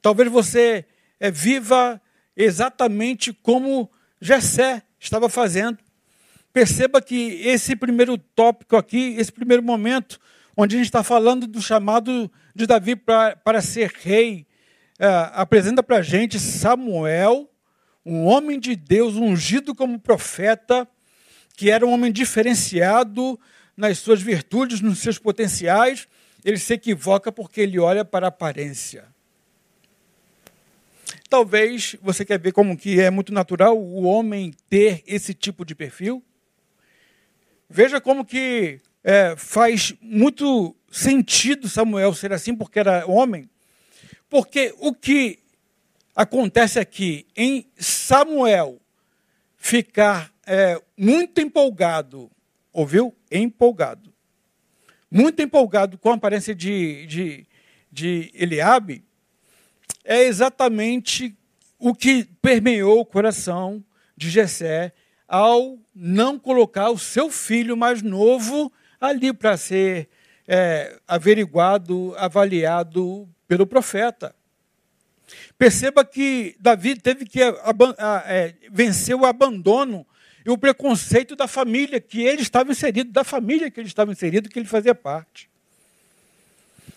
[0.00, 0.84] Talvez você
[1.18, 2.00] é, viva
[2.36, 5.78] exatamente como Jessé estava fazendo.
[6.52, 10.18] Perceba que esse primeiro tópico aqui, esse primeiro momento,
[10.56, 14.46] onde a gente está falando do chamado de Davi pra, para ser rei,
[14.98, 17.50] é, apresenta para a gente Samuel,
[18.04, 20.88] um homem de Deus ungido como profeta,
[21.56, 23.38] que era um homem diferenciado
[23.76, 26.06] nas suas virtudes, nos seus potenciais.
[26.44, 29.04] Ele se equivoca porque ele olha para a aparência.
[31.28, 35.74] Talvez você quer ver como que é muito natural o homem ter esse tipo de
[35.74, 36.22] perfil.
[37.68, 43.50] Veja como que é, faz muito sentido Samuel ser assim, porque era homem.
[44.28, 45.40] Porque o que
[46.14, 48.80] acontece aqui em Samuel
[49.56, 52.30] ficar é, muito empolgado,
[52.72, 53.14] ouviu?
[53.30, 54.12] Empolgado.
[55.10, 57.46] Muito empolgado com a aparência de, de,
[57.90, 59.04] de Eliabe,
[60.04, 61.36] é exatamente
[61.78, 63.84] o que permeou o coração
[64.16, 64.92] de Jessé
[65.28, 70.08] ao não colocar o seu filho mais novo ali para ser
[70.46, 74.34] é, averiguado, avaliado pelo profeta.
[75.58, 80.06] Perceba que Davi teve que é, vencer o abandono
[80.44, 84.48] e o preconceito da família que ele estava inserido, da família que ele estava inserido,
[84.48, 85.50] que ele fazia parte.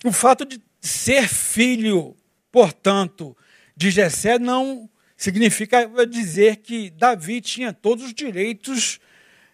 [0.06, 2.16] O fato de ser filho
[2.52, 3.36] Portanto,
[3.76, 9.00] de Jessé não significa dizer que Davi tinha todos os direitos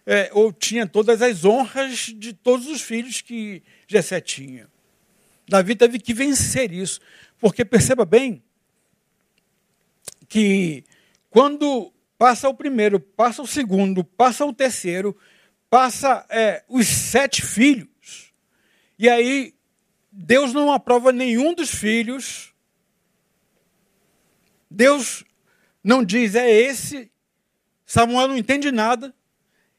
[0.06, 4.68] é, ou tinha todas as honras de todos os filhos que Jessé tinha.
[5.48, 7.00] Davi teve que vencer isso,
[7.38, 8.42] porque perceba bem
[10.28, 10.84] que
[11.30, 15.16] quando passa o primeiro, passa o segundo, passa o terceiro,
[15.68, 18.32] passa é, os sete filhos,
[18.98, 19.54] e aí
[20.10, 22.54] Deus não aprova nenhum dos filhos
[24.70, 25.24] Deus
[25.82, 27.10] não diz é esse,
[27.84, 29.14] Samuel não entende nada,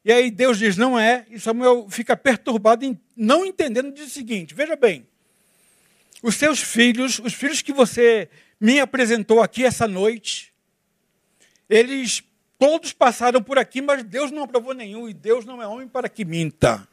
[0.04, 4.10] e aí Deus diz não é, e Samuel fica perturbado, em, não entendendo, diz o
[4.10, 5.06] seguinte: veja bem,
[6.24, 10.54] os seus filhos, os filhos que você me apresentou aqui essa noite,
[11.70, 12.24] eles
[12.58, 16.10] todos passaram por aqui, mas Deus não aprovou nenhum, e Deus não é homem para
[16.10, 16.88] que minta.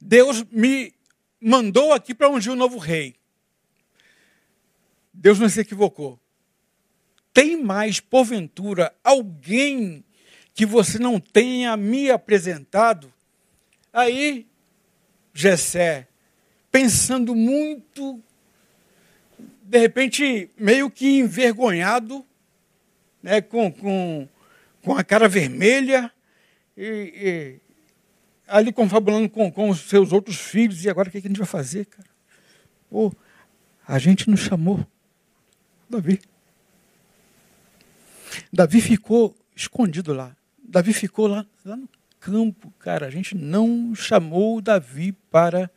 [0.00, 0.92] Deus me
[1.40, 3.15] mandou aqui para ungir um novo rei.
[5.16, 6.20] Deus não se equivocou.
[7.32, 10.04] Tem mais, porventura, alguém
[10.54, 13.12] que você não tenha me apresentado?
[13.92, 14.46] Aí,
[15.32, 16.06] Jessé,
[16.70, 18.22] pensando muito,
[19.62, 22.24] de repente, meio que envergonhado,
[23.22, 24.28] né, com, com,
[24.82, 26.12] com a cara vermelha,
[26.76, 27.60] e, e
[28.46, 31.46] ali confabulando com, com os seus outros filhos, e agora o que, a gente vai
[31.46, 32.08] fazer, cara?
[32.90, 33.12] Pô,
[33.86, 34.86] a gente nos chamou
[35.88, 36.20] Davi.
[38.52, 40.36] Davi ficou escondido lá.
[40.62, 41.88] Davi ficou lá, lá no
[42.20, 43.06] campo, cara.
[43.06, 45.70] A gente não chamou Davi para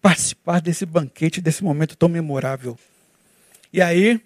[0.00, 2.78] participar desse banquete, desse momento tão memorável.
[3.72, 4.20] E aí,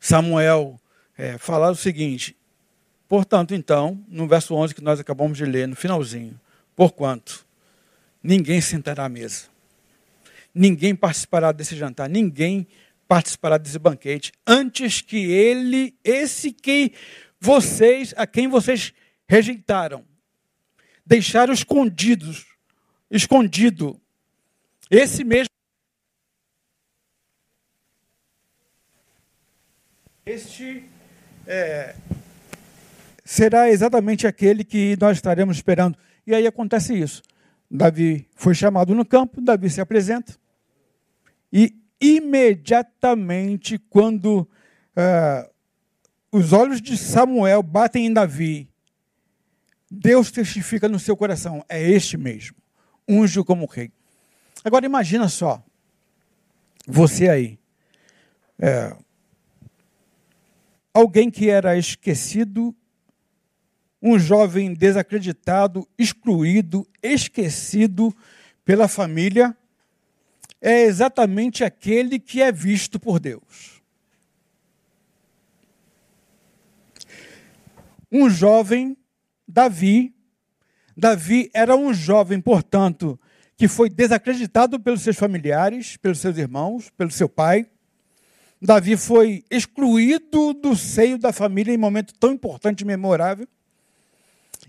[0.00, 0.80] Samuel
[1.18, 2.36] é, fala o seguinte:
[3.08, 6.38] portanto, então, no verso 11 que nós acabamos de ler, no finalzinho,
[6.74, 7.44] porquanto
[8.22, 9.44] ninguém sentará à mesa,
[10.54, 12.66] ninguém participará desse jantar, ninguém
[13.06, 16.92] participará desse banquete, antes que ele, esse que
[17.40, 18.92] vocês, a quem vocês
[19.28, 20.04] rejeitaram,
[21.04, 22.46] deixaram escondidos,
[23.10, 24.00] escondido,
[24.90, 25.50] esse mesmo
[30.24, 30.84] este
[31.46, 31.94] é,
[33.24, 35.96] será exatamente aquele que nós estaremos esperando.
[36.26, 37.22] E aí acontece isso.
[37.70, 40.36] Davi foi chamado no campo, Davi se apresenta,
[41.52, 45.50] e imediatamente, quando uh,
[46.30, 48.68] os olhos de Samuel batem em Davi,
[49.90, 52.56] Deus testifica no seu coração: é este mesmo,
[53.08, 53.90] unge como rei.
[54.64, 55.62] Agora imagina só,
[56.86, 57.58] você aí,
[58.58, 58.96] é,
[60.92, 62.74] alguém que era esquecido,
[64.02, 68.14] um jovem desacreditado, excluído, esquecido
[68.64, 69.56] pela família,
[70.60, 73.82] é exatamente aquele que é visto por Deus.
[78.10, 78.96] Um jovem,
[79.46, 80.14] Davi,
[80.96, 83.20] Davi era um jovem, portanto,
[83.56, 87.66] que foi desacreditado pelos seus familiares, pelos seus irmãos, pelo seu pai.
[88.60, 93.46] Davi foi excluído do seio da família em um momento tão importante e memorável.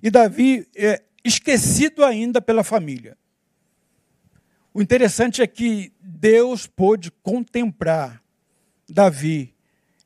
[0.04, 3.18] E Davi é esquecido ainda pela família.
[4.78, 8.22] O interessante é que Deus pôde contemplar
[8.88, 9.52] Davi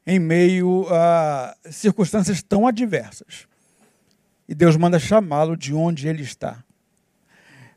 [0.07, 3.49] em meio a circunstâncias tão adversas.
[4.47, 6.63] E Deus manda chamá-lo de onde ele está.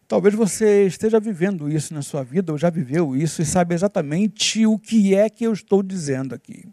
[0.07, 4.65] Talvez você esteja vivendo isso na sua vida, ou já viveu isso, e sabe exatamente
[4.65, 6.65] o que é que eu estou dizendo aqui.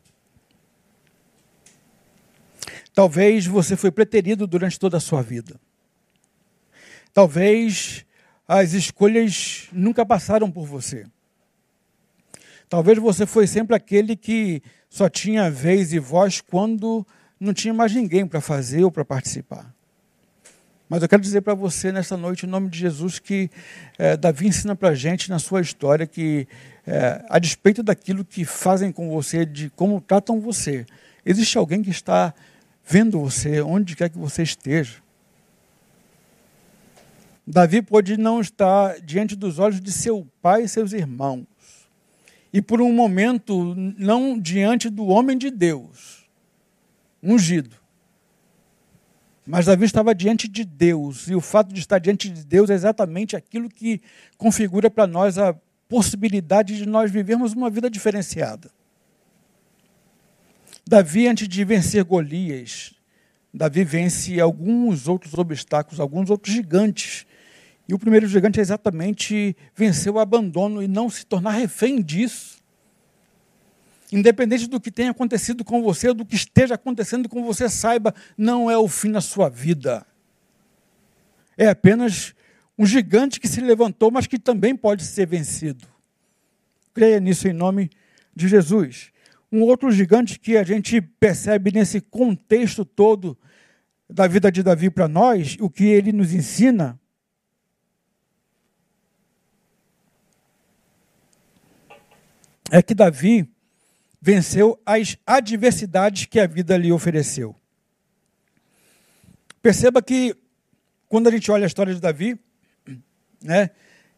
[2.94, 5.60] Talvez você foi preterido durante toda a sua vida.
[7.12, 8.06] Talvez
[8.54, 11.06] as escolhas nunca passaram por você.
[12.68, 17.08] Talvez você foi sempre aquele que só tinha vez e voz quando
[17.40, 19.74] não tinha mais ninguém para fazer ou para participar.
[20.90, 23.50] Mas eu quero dizer para você nessa noite, em nome de Jesus, que
[23.98, 26.46] é, Davi ensina para a gente na sua história que,
[26.86, 30.86] é, a despeito daquilo que fazem com você, de como tratam você,
[31.26, 32.34] existe alguém que está
[32.86, 34.96] vendo você, onde quer que você esteja.
[37.46, 41.46] Davi pôde não estar diante dos olhos de seu pai e seus irmãos.
[42.54, 46.26] E por um momento, não diante do homem de Deus,
[47.24, 47.76] ungido.
[49.46, 52.74] Mas Davi estava diante de Deus, e o fato de estar diante de Deus é
[52.74, 54.02] exatamente aquilo que
[54.38, 55.56] configura para nós a
[55.90, 58.70] possibilidade de nós vivermos uma vida diferenciada.
[60.88, 62.94] Davi, antes de vencer Golias,
[63.54, 67.26] Davi vence alguns outros obstáculos, alguns outros gigantes
[67.92, 72.64] e o primeiro gigante é exatamente vencer o abandono e não se tornar refém disso.
[74.10, 78.72] Independente do que tenha acontecido com você, do que esteja acontecendo com você, saiba, não
[78.72, 80.06] é o fim da sua vida.
[81.58, 82.34] É apenas
[82.78, 85.86] um gigante que se levantou, mas que também pode ser vencido.
[86.94, 87.90] Creia nisso em nome
[88.34, 89.12] de Jesus.
[89.52, 93.38] Um outro gigante que a gente percebe nesse contexto todo
[94.10, 96.98] da vida de Davi para nós, o que ele nos ensina,
[102.72, 103.48] é que Davi
[104.22, 107.56] venceu as adversidades que a vida lhe ofereceu.
[109.62, 110.36] Perceba que
[111.08, 112.40] quando a gente olha a história de Davi,
[113.44, 113.70] né,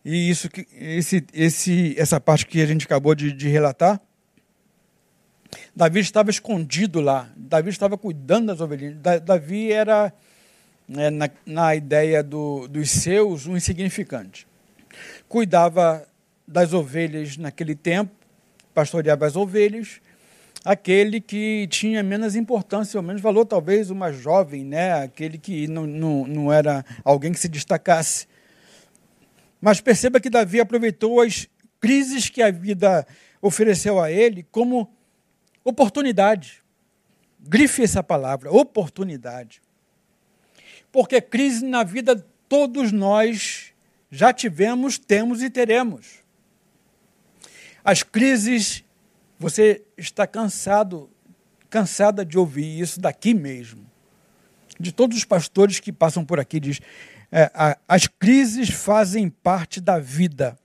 [0.06, 4.01] E isso que esse, esse, essa parte que a gente acabou de, de relatar,
[5.74, 7.32] Davi estava escondido lá.
[7.38, 8.97] Davi estava cuidando das ovelhinhas.
[9.24, 10.12] Davi era,
[10.88, 14.45] né, na, na ideia do, dos seus, um insignificante.
[15.30, 16.06] Cuidava
[16.45, 18.12] das ovelhas naquele tempo,
[18.74, 20.01] pastoreava as ovelhas,
[20.63, 25.03] aquele que tinha menos importância, ou menos valor, talvez mais jovem, né?
[25.03, 28.28] aquele que não, não, não era alguém que se destacasse.
[29.59, 31.47] Mas perceba que Davi aproveitou as
[31.80, 33.05] crises que a vida
[33.41, 34.89] ofereceu a ele como
[35.63, 36.63] oportunidade.
[37.39, 39.61] Grife essa palavra, oportunidade.
[40.91, 43.74] Porque crise na vida todos nós
[44.09, 46.22] já tivemos, temos e teremos.
[47.84, 48.84] As crises
[49.38, 51.09] você está cansado,
[51.69, 53.86] cansada de ouvir isso daqui mesmo.
[54.79, 56.79] De todos os pastores que passam por aqui, diz:
[57.31, 60.57] é, a, as crises fazem parte da vida.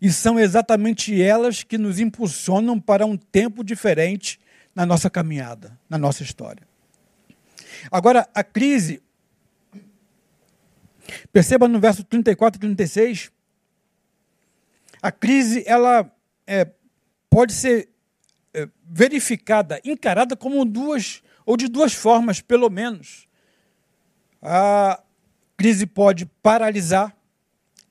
[0.00, 4.40] E são exatamente elas que nos impulsionam para um tempo diferente
[4.74, 6.66] na nossa caminhada, na nossa história.
[7.90, 9.00] Agora, a crise.
[11.32, 13.30] Perceba no verso 34 e 36.
[15.00, 16.10] A crise, ela
[16.46, 16.70] é,
[17.28, 17.88] pode ser
[18.54, 23.26] é, verificada, encarada como duas, ou de duas formas, pelo menos.
[24.40, 25.02] A
[25.56, 27.16] crise pode paralisar,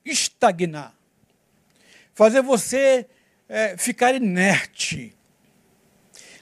[0.04, 0.94] estagnar,
[2.14, 3.06] fazer você
[3.48, 5.16] é, ficar inerte.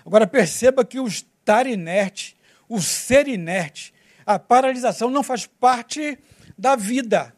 [0.05, 2.37] Agora perceba que o estar inerte,
[2.69, 3.95] o ser inerte,
[4.27, 6.19] a paralisação não faz parte
[6.57, 7.35] da vida,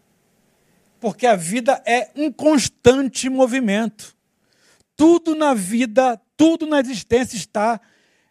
[1.00, 4.16] porque a vida é um constante movimento.
[4.96, 7.80] Tudo na vida tudo na existência está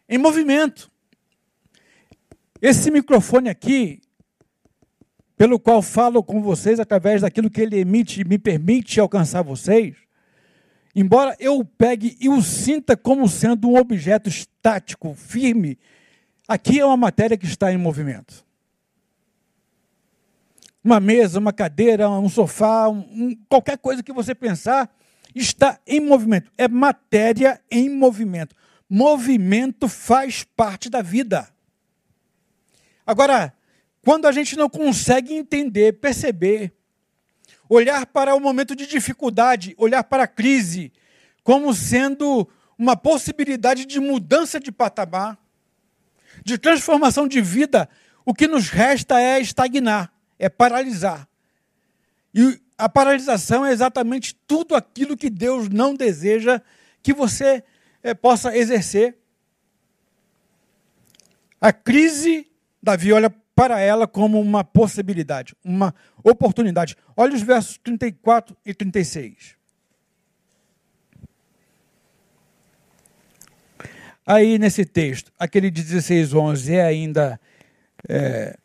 [0.10, 0.92] em movimento.
[2.62, 4.02] Esse microfone aqui,
[5.38, 9.96] pelo qual falo com vocês através daquilo que ele emite e me permite alcançar vocês,
[10.94, 15.80] embora eu pegue e o sinta como sendo um objeto estático, firme,
[16.46, 18.46] aqui é uma matéria que está em movimento.
[20.84, 24.94] Uma mesa, uma cadeira, um sofá, um, qualquer coisa que você pensar,
[25.34, 26.52] está em movimento.
[26.58, 28.56] É matéria em movimento.
[28.90, 31.50] Movimento faz parte da vida.
[33.06, 33.54] Agora,
[34.04, 36.74] quando a gente não consegue entender, perceber,
[37.70, 40.92] olhar para o momento de dificuldade, olhar para a crise,
[41.44, 45.38] como sendo uma possibilidade de mudança de patamar,
[46.44, 47.88] de transformação de vida,
[48.26, 51.28] o que nos resta é estagnar, é paralisar.
[52.34, 56.60] E a paralisação é exatamente tudo aquilo que Deus não deseja
[57.04, 57.64] que você
[58.02, 59.16] é, possa exercer.
[61.60, 62.48] A crise,
[62.82, 66.98] Davi olha para ela como uma possibilidade, uma oportunidade.
[67.16, 69.56] Olha os versos 34 e 36.
[74.26, 77.40] Aí nesse texto, aquele de 16, 11 é ainda
[78.10, 78.58] é,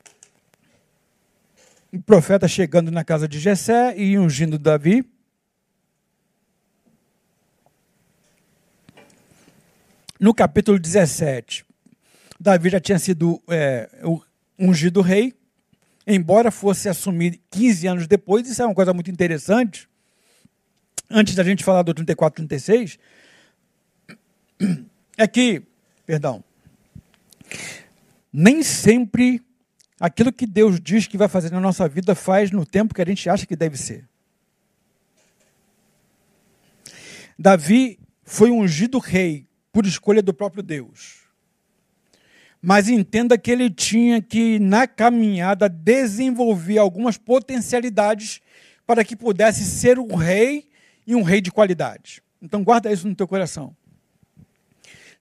[1.93, 5.05] o profeta chegando na casa de Jessé e ungindo Davi.
[10.19, 11.65] No capítulo 17,
[12.41, 13.91] Davi já tinha sido é,
[14.59, 15.35] ungido rei,
[16.07, 19.89] embora fosse assumir 15 anos depois, isso é uma coisa muito interessante.
[21.11, 22.99] Antes da gente falar do 34, 36,
[25.19, 25.63] é que,
[26.07, 26.43] perdão,
[28.33, 29.43] nem sempre
[29.99, 33.07] aquilo que Deus diz que vai fazer na nossa vida, faz no tempo que a
[33.07, 34.07] gente acha que deve ser.
[37.39, 41.27] Davi foi ungido rei por escolha do próprio Deus.
[42.63, 48.41] Mas entenda que ele tinha que, na caminhada, desenvolver algumas potencialidades
[48.87, 50.69] para que pudesse ser um rei
[51.07, 52.23] e um rei de qualidade.
[52.41, 53.77] Então, guarda isso no teu coração.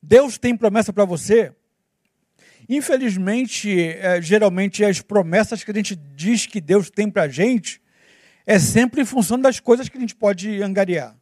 [0.02, 1.54] Deus tem promessa para você
[2.68, 7.82] Infelizmente, é, geralmente as promessas que a gente diz que Deus tem para a gente
[8.46, 11.16] é sempre em função das coisas que a gente pode angariar.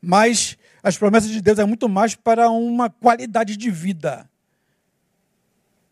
[0.00, 4.28] Mas as promessas de Deus é muito mais para uma qualidade de vida.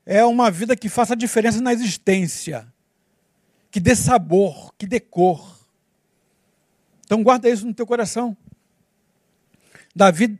[0.04, 2.72] É uma vida que faça diferença na existência,
[3.70, 5.58] que dê sabor, que dê cor.
[7.04, 8.36] Então guarda isso no teu coração.
[9.94, 10.38] Davi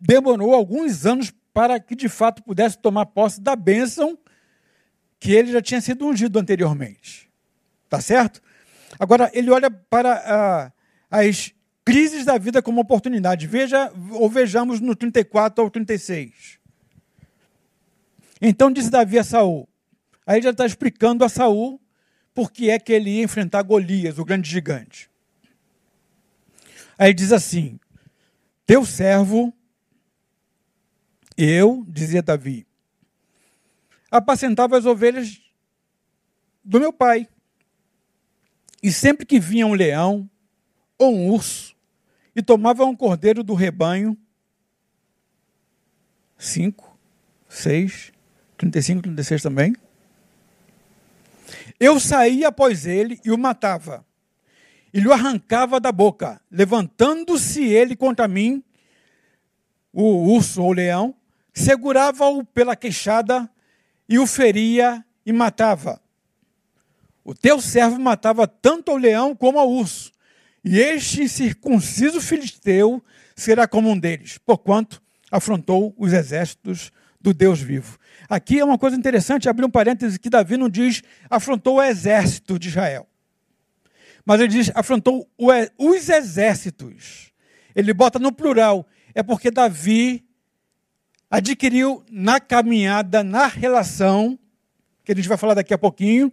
[0.00, 4.18] demorou alguns anos para que de fato pudesse tomar posse da bênção
[5.20, 7.30] que ele já tinha sido ungido anteriormente.
[7.88, 8.40] Tá certo?
[8.98, 10.72] Agora, ele olha para ah,
[11.10, 11.52] as
[11.84, 13.46] crises da vida como oportunidade.
[13.46, 16.58] Veja, ou vejamos no 34 ao 36.
[18.40, 19.68] Então disse Davi a Saul.
[20.26, 21.80] Aí já está explicando a Saul
[22.34, 25.10] por que é que ele ia enfrentar Golias, o grande gigante.
[26.98, 27.78] Aí diz assim:
[28.66, 29.52] Teu servo,
[31.44, 32.66] eu, dizia Davi,
[34.10, 35.40] apacentava as ovelhas
[36.62, 37.28] do meu pai.
[38.82, 40.28] E sempre que vinha um leão
[40.98, 41.74] ou um urso
[42.34, 44.16] e tomava um cordeiro do rebanho,
[46.38, 46.98] cinco,
[47.48, 48.12] seis,
[48.56, 49.74] trinta e cinco, trinta e seis também,
[51.78, 54.04] eu saía após ele e o matava,
[54.92, 58.62] e lhe arrancava da boca, levantando-se ele contra mim,
[59.92, 61.14] o urso ou o leão,
[61.52, 63.50] segurava-o pela queixada
[64.08, 66.00] e o feria e matava.
[67.24, 70.12] O teu servo matava tanto ao leão como ao urso,
[70.64, 73.02] e este circunciso filisteu
[73.36, 77.98] será como um deles, porquanto afrontou os exércitos do Deus vivo.
[78.28, 82.58] Aqui é uma coisa interessante, abrir um parêntese, que Davi não diz afrontou o exército
[82.58, 83.06] de Israel.
[84.24, 85.28] Mas ele diz afrontou
[85.78, 87.32] os exércitos.
[87.74, 88.86] Ele bota no plural.
[89.14, 90.24] É porque Davi
[91.32, 94.38] adquiriu na caminhada, na relação,
[95.02, 96.30] que a gente vai falar daqui a pouquinho,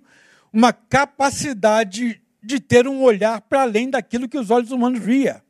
[0.52, 5.42] uma capacidade de ter um olhar para além daquilo que os olhos humanos via.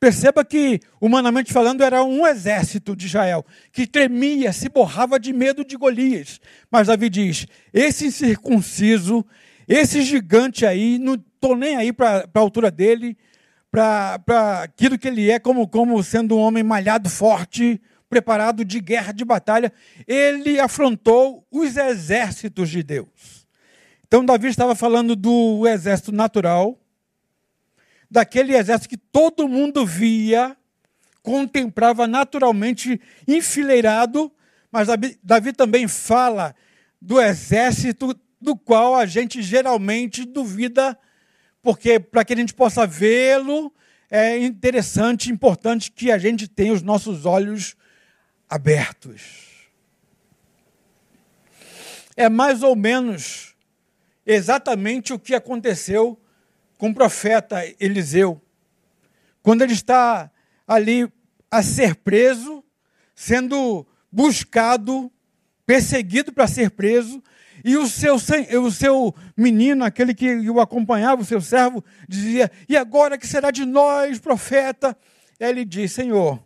[0.00, 5.64] Perceba que, humanamente falando, era um exército de Israel que tremia, se borrava de medo
[5.64, 6.40] de Golias.
[6.68, 9.24] Mas Davi diz: esse incircunciso,
[9.68, 13.16] esse gigante aí, não estou nem aí para a altura dele,
[13.72, 19.12] para aquilo que ele é, como, como sendo um homem malhado, forte, preparado de guerra,
[19.12, 19.72] de batalha.
[20.06, 23.46] Ele afrontou os exércitos de Deus.
[24.06, 26.78] Então, Davi estava falando do exército natural
[28.10, 30.54] daquele exército que todo mundo via,
[31.22, 34.30] contemplava naturalmente enfileirado,
[34.70, 36.54] mas Davi, Davi também fala
[37.00, 40.98] do exército do qual a gente geralmente duvida,
[41.62, 43.72] porque para que a gente possa vê-lo,
[44.10, 47.76] é interessante, importante que a gente tenha os nossos olhos
[48.50, 49.48] abertos.
[52.16, 53.54] É mais ou menos
[54.26, 56.20] exatamente o que aconteceu
[56.76, 58.42] com o profeta Eliseu,
[59.42, 60.30] quando ele está
[60.66, 61.10] ali
[61.50, 62.62] a ser preso,
[63.14, 65.10] sendo buscado,
[65.64, 67.22] perseguido para ser preso,
[67.64, 72.76] e o seu, o seu menino, aquele que o acompanhava, o seu servo, dizia: E
[72.76, 74.96] agora que será de nós, profeta?
[75.38, 76.42] Ele diz: Senhor,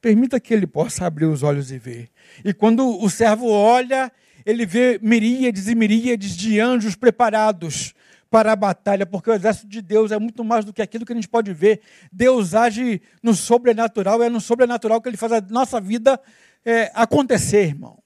[0.00, 2.08] permita que ele possa abrir os olhos e ver.
[2.44, 4.12] E quando o servo olha,
[4.46, 7.94] ele vê miríades e miríades de anjos preparados
[8.30, 11.12] para a batalha, porque o exército de Deus é muito mais do que aquilo que
[11.12, 11.80] a gente pode ver.
[12.12, 16.20] Deus age no sobrenatural, é no sobrenatural que ele faz a nossa vida
[16.64, 17.98] é, acontecer, irmão.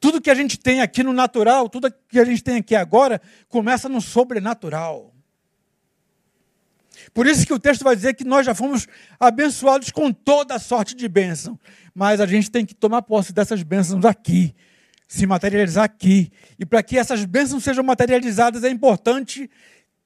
[0.00, 3.20] Tudo que a gente tem aqui no natural, tudo que a gente tem aqui agora,
[3.48, 5.14] começa no sobrenatural.
[7.12, 8.86] Por isso que o texto vai dizer que nós já fomos
[9.18, 11.58] abençoados com toda sorte de bênção.
[11.94, 14.54] Mas a gente tem que tomar posse dessas bênçãos aqui,
[15.06, 16.30] se materializar aqui.
[16.58, 19.50] E para que essas bênçãos sejam materializadas, é importante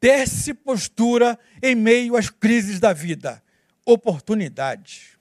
[0.01, 3.43] ter-se postura em meio às crises da vida.
[3.85, 5.12] Oportunidade.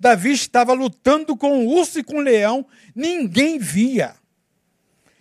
[0.00, 4.14] Davi estava lutando com o urso e com o leão, ninguém via.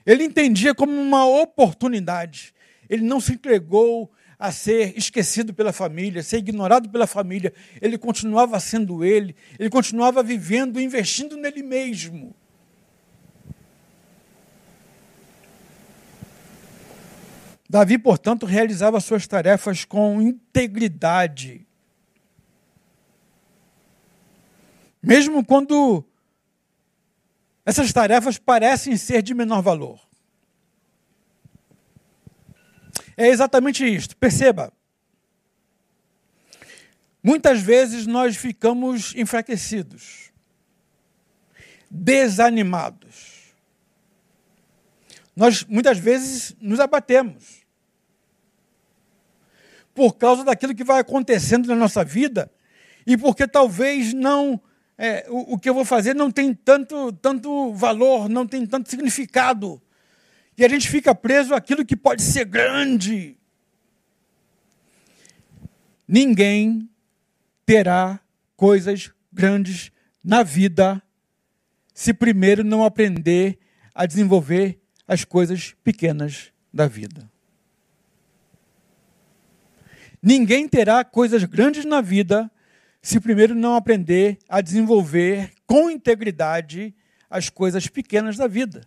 [0.05, 2.53] Ele entendia como uma oportunidade.
[2.89, 4.09] Ele não se entregou
[4.39, 7.53] a ser esquecido pela família, ser ignorado pela família.
[7.81, 12.33] Ele continuava sendo ele, ele continuava vivendo, investindo nele mesmo.
[17.69, 21.67] Davi, portanto, realizava suas tarefas com integridade.
[25.01, 26.03] Mesmo quando
[27.65, 29.99] essas tarefas parecem ser de menor valor.
[33.15, 34.15] É exatamente isto.
[34.17, 34.73] Perceba.
[37.21, 40.31] Muitas vezes nós ficamos enfraquecidos,
[41.91, 43.53] desanimados.
[45.35, 47.65] Nós muitas vezes nos abatemos
[49.93, 52.51] por causa daquilo que vai acontecendo na nossa vida
[53.05, 54.61] e porque talvez não
[55.01, 58.89] é, o, o, que eu vou fazer não tem tanto, tanto valor, não tem tanto
[58.89, 59.81] significado.
[60.57, 63.37] E a gente fica preso àquilo que pode ser grande.
[66.05, 66.89] Ninguém
[67.65, 68.19] terá
[68.57, 69.89] coisas grandes
[70.21, 71.01] na vida
[71.93, 73.57] se primeiro não aprender
[73.95, 77.31] a desenvolver as coisas pequenas da vida.
[80.21, 82.51] Ninguém terá coisas grandes na vida
[83.01, 86.93] se primeiro não aprender a desenvolver com integridade
[87.29, 88.81] as coisas pequenas da vida.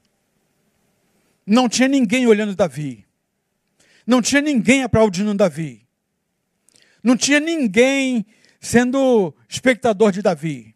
[1.47, 3.07] Não tinha ninguém olhando Davi.
[4.07, 5.87] Não tinha ninguém aplaudindo Davi.
[7.03, 8.25] Não tinha ninguém
[8.61, 10.75] sendo espectador de Davi.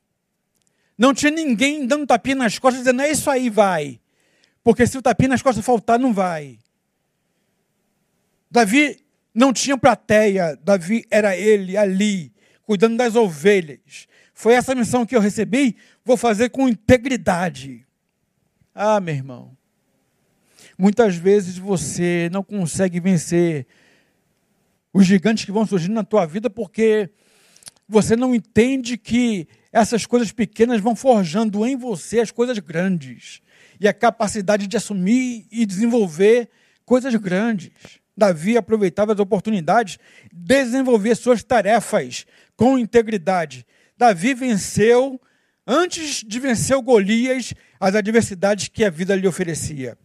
[0.99, 4.01] Não tinha ninguém dando tapinha nas costas dizendo, é isso aí, vai.
[4.64, 6.59] Porque se o tapinha nas costas faltar, não vai.
[8.51, 12.32] Davi não tinha plateia, Davi era ele ali,
[12.67, 14.07] cuidando das ovelhas.
[14.35, 17.87] Foi essa missão que eu recebi, vou fazer com integridade.
[18.75, 19.57] Ah, meu irmão.
[20.77, 23.67] Muitas vezes você não consegue vencer
[24.93, 27.09] os gigantes que vão surgindo na tua vida porque
[27.89, 33.41] você não entende que essas coisas pequenas vão forjando em você as coisas grandes
[33.81, 36.49] e a capacidade de assumir e desenvolver
[36.85, 37.71] coisas grandes.
[38.17, 39.99] Davi aproveitava as oportunidades,
[40.33, 43.67] desenvolver suas tarefas com integridade.
[43.97, 45.21] Davi venceu,
[45.67, 49.99] antes de vencer Golias, as adversidades que a vida lhe oferecia.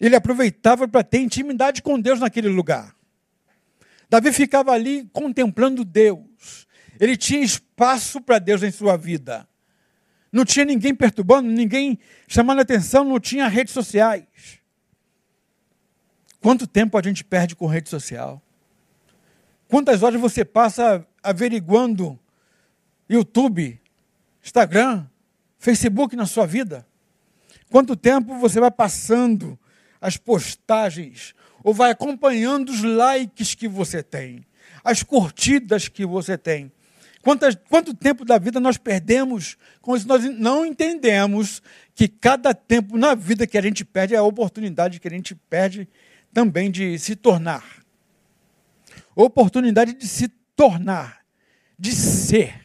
[0.00, 2.94] Ele aproveitava para ter intimidade com Deus naquele lugar.
[4.10, 6.66] Davi ficava ali contemplando Deus.
[7.00, 9.48] Ele tinha espaço para Deus em sua vida.
[10.30, 14.24] Não tinha ninguém perturbando, ninguém chamando atenção, não tinha redes sociais.
[16.40, 18.40] Quanto tempo a gente perde com rede social?
[19.66, 22.18] Quantas horas você passa averiguando
[23.08, 23.80] YouTube,
[24.42, 25.06] Instagram,
[25.58, 26.86] Facebook na sua vida?
[27.70, 29.58] Quanto tempo você vai passando
[30.00, 34.46] as postagens ou vai acompanhando os likes que você tem,
[34.82, 36.72] as curtidas que você tem?
[37.20, 40.06] Quantas, quanto tempo da vida nós perdemos com isso?
[40.06, 41.60] Nós não entendemos
[41.94, 45.34] que cada tempo na vida que a gente perde é a oportunidade que a gente
[45.34, 45.88] perde
[46.32, 47.64] também de se tornar.
[49.14, 51.24] Oportunidade de se tornar,
[51.78, 52.64] de ser.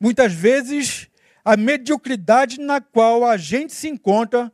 [0.00, 1.08] Muitas vezes,
[1.44, 4.52] a mediocridade na qual a gente se encontra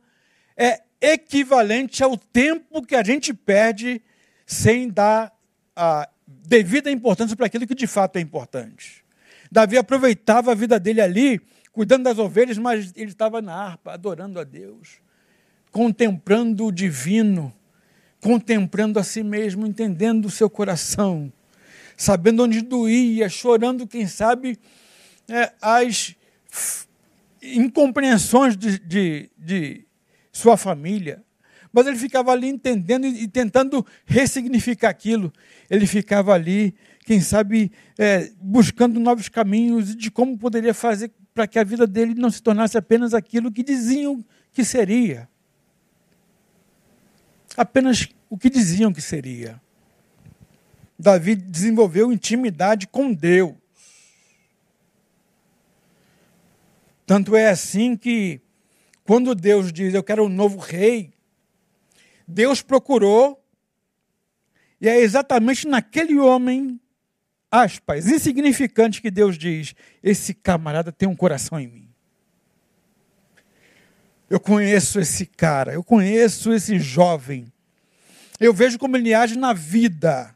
[0.57, 4.01] é equivalente ao tempo que a gente perde
[4.45, 5.33] sem dar
[5.75, 9.03] a devida importância para aquilo que de fato é importante.
[9.51, 11.41] Davi aproveitava a vida dele ali,
[11.71, 15.01] cuidando das ovelhas, mas ele estava na harpa, adorando a Deus,
[15.71, 17.53] contemplando o divino,
[18.21, 21.33] contemplando a si mesmo, entendendo o seu coração,
[21.97, 24.57] sabendo onde doía, chorando, quem sabe,
[25.27, 26.15] é, as
[27.41, 29.85] incompreensões de, de, de,
[30.31, 31.23] sua família.
[31.73, 35.33] Mas ele ficava ali entendendo e, tentando ressignificar aquilo.
[35.69, 41.57] Ele ficava ali, quem sabe, é, buscando novos caminhos de como poderia fazer para que
[41.57, 45.30] a vida dele não se tornasse apenas aquilo que diziam que seria
[47.55, 49.61] apenas o que diziam que seria.
[50.97, 53.55] Davi desenvolveu intimidade com Deus.
[57.05, 58.39] Tanto é assim que,
[59.03, 61.11] quando Deus diz, Eu quero um novo rei,
[62.27, 63.43] Deus procurou,
[64.79, 66.79] e é exatamente naquele homem,
[67.49, 71.90] aspas, insignificante, que Deus diz: Esse camarada tem um coração em mim.
[74.31, 77.51] Eu conheço esse cara, eu conheço esse jovem.
[78.39, 80.33] Eu vejo como ele age na vida.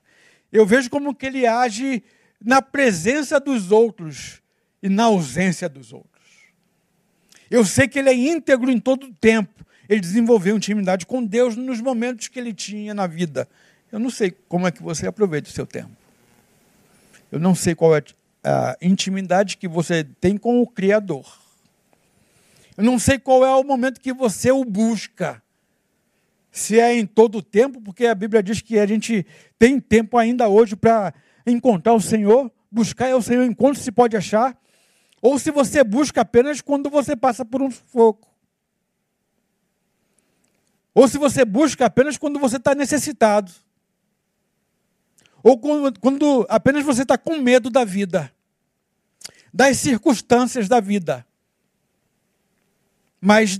[0.51, 2.03] Eu vejo como que ele age
[2.43, 4.41] na presença dos outros
[4.83, 6.11] e na ausência dos outros.
[7.49, 9.65] Eu sei que ele é íntegro em todo o tempo.
[9.87, 13.47] Ele desenvolveu intimidade com Deus nos momentos que ele tinha na vida.
[13.89, 15.95] Eu não sei como é que você aproveita o seu tempo.
[17.31, 18.03] Eu não sei qual é
[18.43, 21.44] a intimidade que você tem com o Criador.
[22.77, 25.41] Eu não sei qual é o momento que você o busca.
[26.51, 29.25] Se é em todo o tempo, porque a Bíblia diz que a gente
[29.57, 31.13] tem tempo ainda hoje para
[31.45, 34.57] encontrar o Senhor, buscar é o Senhor enquanto se pode achar,
[35.21, 38.29] ou se você busca apenas quando você passa por um sufoco.
[40.93, 43.51] Ou se você busca apenas quando você está necessitado.
[45.43, 48.31] Ou quando, quando apenas você está com medo da vida,
[49.53, 51.25] das circunstâncias da vida.
[53.25, 53.59] Mas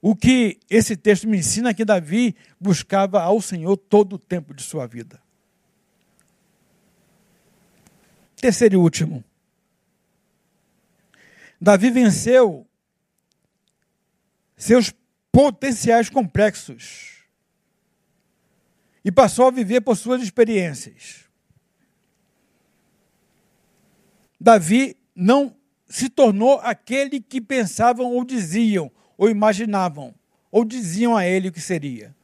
[0.00, 4.54] o que esse texto me ensina é que Davi buscava ao Senhor todo o tempo
[4.54, 5.20] de sua vida.
[8.36, 9.24] Terceiro e último.
[11.60, 12.64] Davi venceu
[14.56, 14.94] seus
[15.32, 17.24] potenciais complexos
[19.04, 21.24] e passou a viver por suas experiências.
[24.40, 25.57] Davi não
[25.88, 30.14] se tornou aquele que pensavam ou diziam, ou imaginavam,
[30.50, 32.14] ou diziam a ele o que seria.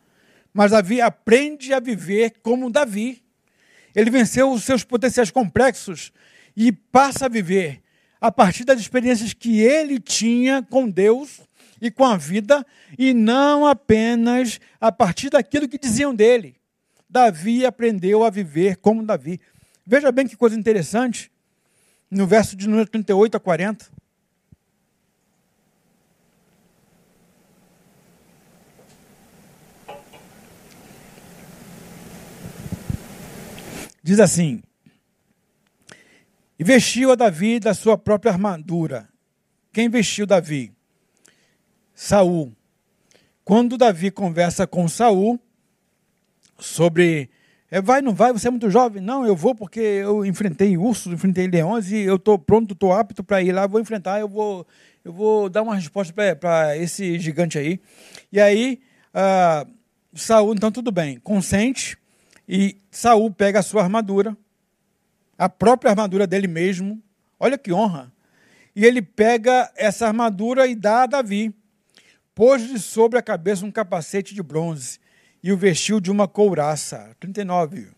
[0.52, 3.22] Mas Davi aprende a viver como Davi.
[3.94, 6.12] Ele venceu os seus potenciais complexos
[6.56, 7.82] e passa a viver
[8.20, 11.40] a partir das experiências que ele tinha com Deus
[11.80, 12.64] e com a vida,
[12.98, 16.56] e não apenas a partir daquilo que diziam dele.
[17.10, 19.38] Davi aprendeu a viver como Davi.
[19.86, 21.30] Veja bem que coisa interessante,
[22.14, 23.86] no verso de número 38 a 40.
[34.02, 34.62] Diz assim:
[36.58, 39.08] E vestiu a Davi da sua própria armadura.
[39.72, 40.72] Quem vestiu Davi?
[41.94, 42.54] Saul.
[43.44, 45.40] Quando Davi conversa com Saul
[46.58, 47.28] sobre
[47.74, 49.02] é, vai, não vai, você é muito jovem.
[49.02, 53.24] Não, eu vou porque eu enfrentei ursos, enfrentei leões e eu estou pronto, estou apto
[53.24, 54.64] para ir lá, vou enfrentar, eu vou,
[55.04, 57.80] eu vou dar uma resposta para esse gigante aí.
[58.30, 58.80] E aí,
[59.12, 59.68] uh,
[60.14, 61.98] Saul, então tudo bem, consente,
[62.48, 64.36] e Saul pega a sua armadura,
[65.36, 67.02] a própria armadura dele mesmo.
[67.40, 68.12] Olha que honra.
[68.76, 71.52] E ele pega essa armadura e dá a Davi.
[72.36, 75.00] Pôs-lhe sobre a cabeça um capacete de bronze
[75.44, 77.14] e o vestiu de uma couraça.
[77.20, 77.88] 39.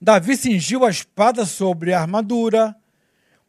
[0.00, 2.74] Davi cingiu a espada sobre a armadura,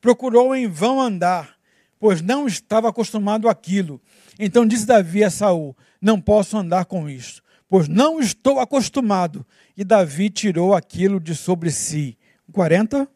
[0.02, 1.56] procurou em vão andar,
[2.00, 4.02] pois não estava acostumado àquilo.
[4.38, 9.46] Então disse Davi a Saul: Não posso andar com isto pois não estou acostumado.
[9.76, 12.18] E Davi tirou aquilo de sobre si.
[12.52, 13.08] 40.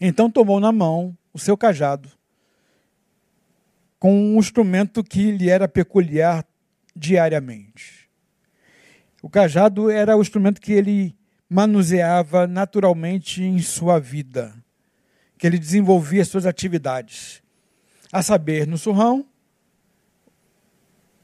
[0.00, 2.10] Então tomou na mão o seu cajado,
[3.98, 6.44] com um instrumento que lhe era peculiar
[7.00, 8.10] diariamente.
[9.22, 11.16] O cajado era o instrumento que ele
[11.48, 14.54] manuseava naturalmente em sua vida,
[15.38, 17.42] que ele desenvolvia suas atividades,
[18.12, 19.26] a saber, no surrão,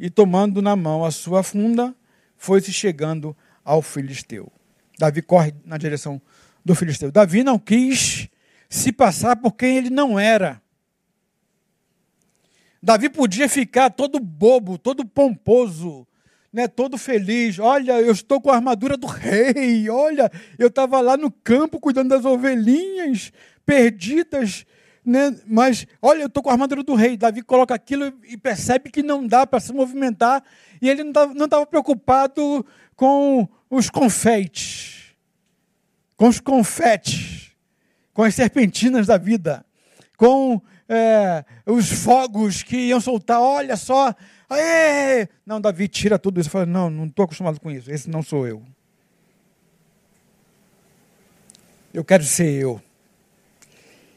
[0.01, 1.95] e tomando na mão a sua funda,
[2.39, 4.51] foi-se chegando ao filisteu.
[4.99, 6.21] Davi corre na direção
[6.65, 7.13] do filisteu.
[7.13, 8.29] Davi não quis
[8.69, 10.61] se passar por quem ele não era.
[12.87, 16.07] Davi podia ficar todo bobo, todo pomposo,
[16.53, 17.59] né, todo feliz.
[17.59, 19.91] Olha, eu estou com a armadura do rei.
[19.91, 23.33] Olha, eu estava lá no campo cuidando das ovelhinhas
[23.67, 24.65] perdidas
[25.05, 25.37] né?
[25.49, 27.17] mas olha, eu estou com a armadura do rei.
[27.17, 30.45] Davi coloca aquilo e percebe que não dá para se movimentar,
[30.81, 32.65] e ele não estava preocupado
[32.95, 35.17] com os confetes,
[36.17, 37.51] com os confetes,
[38.15, 39.67] com as serpentinas da vida,
[40.17, 43.41] com é, os fogos que iam soltar.
[43.41, 44.15] Olha só,
[44.49, 45.29] Aê!
[45.45, 48.47] não, Davi tira tudo isso fala: Não, não estou acostumado com isso, esse não sou
[48.47, 48.63] eu.
[51.93, 52.81] Eu quero ser eu.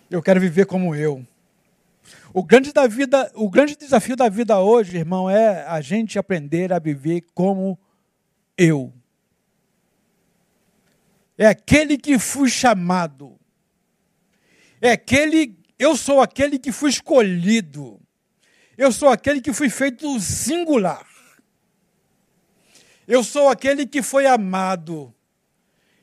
[0.10, 1.26] Eu quero viver como eu.
[2.34, 6.72] O grande, da vida, o grande desafio da vida hoje, irmão, é a gente aprender
[6.72, 7.80] a viver como
[8.58, 8.94] eu.
[11.38, 13.40] É aquele que fui chamado.
[14.82, 18.00] É aquele, eu sou aquele que fui escolhido.
[18.78, 21.08] Eu sou aquele que fui feito singular.
[23.08, 25.16] Eu sou aquele que foi amado.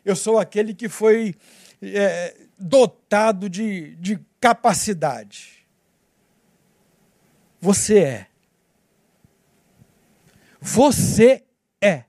[0.03, 1.35] Eu sou aquele que foi
[1.83, 5.67] é, dotado de, de capacidade.
[7.61, 8.27] Você é.
[10.61, 11.45] Você
[11.81, 12.05] é.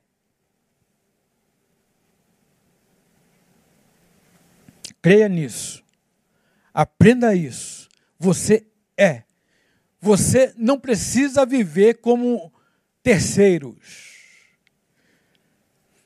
[5.01, 5.86] Creia nisso.
[6.77, 7.89] Aprenda isso.
[8.19, 9.23] Você é.
[9.99, 12.53] Você não precisa viver como
[13.01, 13.79] terceiros.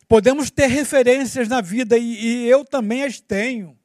[0.07, 3.77] Podemos ter referências na vida e, e eu também as tenho.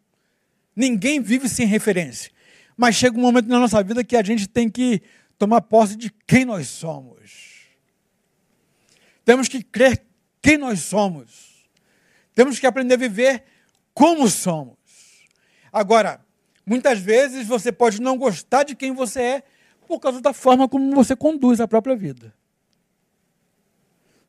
[0.77, 2.31] Ninguém vive sem referência.
[2.77, 5.03] Mas chega um momento na nossa vida que a gente tem que
[5.37, 7.67] tomar posse de quem nós somos.
[9.25, 10.07] Temos que crer
[10.41, 11.67] quem nós somos.
[12.33, 13.43] Temos que aprender a viver
[13.93, 14.77] como somos.
[15.73, 16.25] Agora,
[16.67, 19.43] muitas vezes você pode não gostar de quem você é
[19.87, 22.35] por causa da forma como você conduz a própria vida.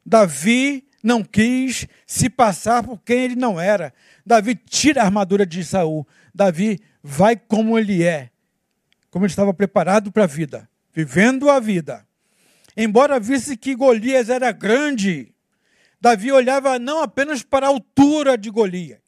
[0.05, 3.93] Davi não quis se passar por quem ele não era.
[4.25, 6.07] Davi tira a armadura de Saul.
[6.33, 8.29] Davi vai como ele é,
[9.09, 12.05] como ele estava preparado para a vida, vivendo a vida.
[12.75, 15.33] Embora visse que Golias era grande,
[15.99, 18.99] Davi olhava não apenas para a altura de Golias.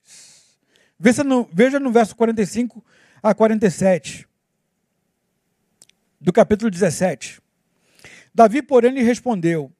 [0.99, 2.83] Veja no, veja no verso 45
[3.21, 4.27] a 47
[6.19, 7.41] do capítulo 17.
[8.33, 9.71] Davi, porém, lhe respondeu: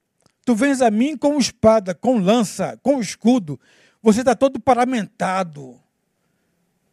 [0.46, 3.60] Tu vens a mim com espada, com lança, com escudo.
[4.02, 5.80] Você está todo paramentado.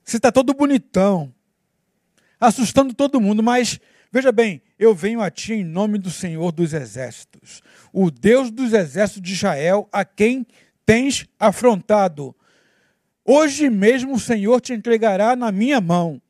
[0.04, 1.34] Você está todo bonitão,
[2.38, 3.80] assustando todo mundo, mas
[4.12, 7.60] veja bem, eu venho a ti em nome do Senhor dos Exércitos,
[7.92, 10.46] o Deus dos Exércitos de Israel, a quem
[10.84, 12.36] tens afrontado.
[13.24, 16.22] Hoje mesmo o Senhor te entregará na minha mão,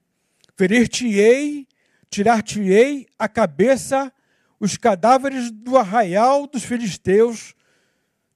[0.56, 1.66] ferir-te-ei
[2.10, 4.12] tirar-te-ei a cabeça,
[4.58, 7.54] os cadáveres do arraial dos filisteus,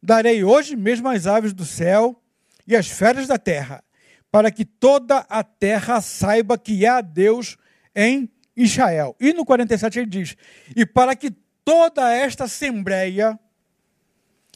[0.03, 2.21] darei hoje mesmo as aves do céu
[2.67, 3.83] e as feras da terra,
[4.31, 7.57] para que toda a terra saiba que há Deus
[7.95, 9.17] em Israel.
[9.19, 10.37] E no 47 ele diz:
[10.77, 11.31] e para que
[11.65, 13.39] toda esta assembleia,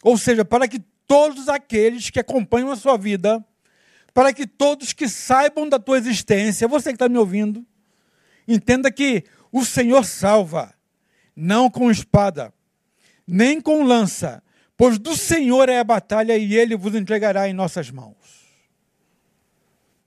[0.03, 3.45] ou seja, para que todos aqueles que acompanham a sua vida,
[4.15, 7.67] para que todos que saibam da tua existência, você que está me ouvindo,
[8.47, 10.73] entenda que o Senhor salva,
[11.35, 12.55] não com espada,
[13.27, 14.41] nem com lança,
[14.77, 18.15] pois do Senhor é a batalha e ele vos entregará em nossas mãos.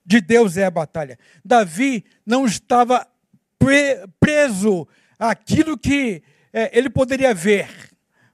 [0.05, 1.20] De Deus é a batalha.
[1.43, 3.05] Davi não estava
[4.22, 4.88] preso
[5.20, 7.70] àquilo que é, ele poderia ver,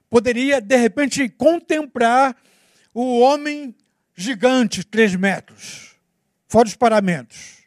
[0.08, 2.36] poderia de repente contemplar
[2.92, 3.74] o homem
[4.14, 5.96] gigante, três metros,
[6.48, 7.64] fora os paramentos.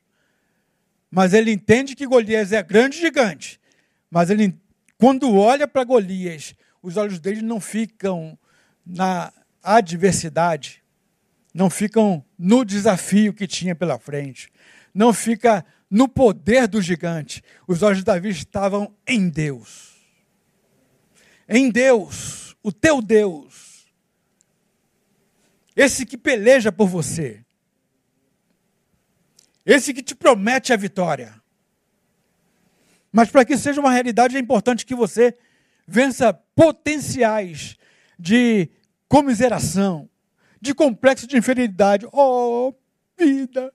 [1.09, 3.59] Mas ele entende que Golias é grande gigante.
[4.09, 4.55] Mas ele,
[4.97, 8.37] quando olha para Golias, os olhos dele não ficam
[8.85, 9.31] na
[9.63, 10.83] adversidade,
[11.53, 14.49] não ficam no desafio que tinha pela frente,
[14.93, 17.43] não fica no poder do gigante.
[17.67, 19.95] Os olhos de Davi estavam em Deus.
[21.47, 23.66] Em Deus, o teu Deus.
[25.77, 27.45] Esse que peleja por você.
[29.63, 31.39] Esse que te promete a vitória.
[33.11, 35.37] Mas para que seja uma realidade, é importante que você
[35.87, 37.77] vença potenciais
[38.17, 38.71] de
[39.07, 40.09] comiseração,
[40.59, 42.07] de complexo de inferioridade.
[42.11, 42.73] Oh,
[43.15, 43.71] vida!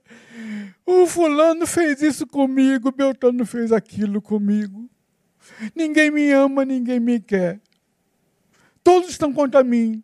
[0.85, 4.91] O fulano fez isso comigo, o Beltrano fez aquilo comigo.
[5.73, 7.61] Ninguém me ama, ninguém me quer.
[8.83, 10.03] Todos estão contra mim.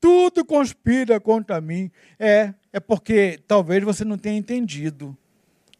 [0.00, 1.90] Tudo conspira contra mim.
[2.18, 5.16] É, é porque talvez você não tenha entendido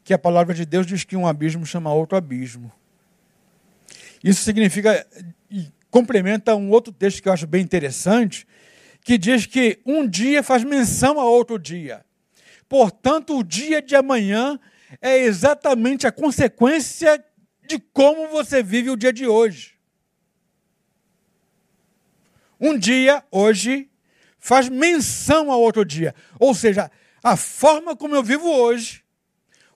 [0.04, 2.72] que a palavra de Deus diz que um abismo chama outro abismo.
[4.22, 5.06] Isso significa
[5.50, 8.46] e complementa um outro texto que eu acho bem interessante,
[9.04, 12.04] que diz que um dia faz menção a outro dia.
[12.68, 14.58] Portanto, o dia de amanhã
[15.00, 17.22] é exatamente a consequência
[17.66, 19.78] de como você vive o dia de hoje.
[22.60, 23.87] Um dia, hoje,
[24.48, 26.14] faz menção a outro dia.
[26.40, 26.90] Ou seja,
[27.22, 29.04] a forma como eu vivo hoje,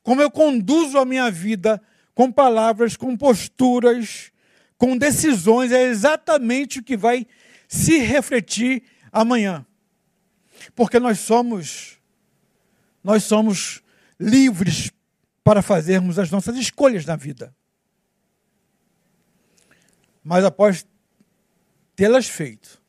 [0.03, 1.79] como eu conduzo a minha vida,
[2.15, 4.33] com palavras, com posturas,
[4.79, 7.27] com decisões, é exatamente o que vai
[7.69, 9.67] se refletir amanhã.
[10.75, 12.01] Porque nós somos
[13.05, 13.83] nós somos
[14.19, 14.91] livres
[15.45, 17.55] para fazermos as nossas escolhas na vida.
[20.25, 20.87] Mas após
[21.95, 22.82] tê-las feito,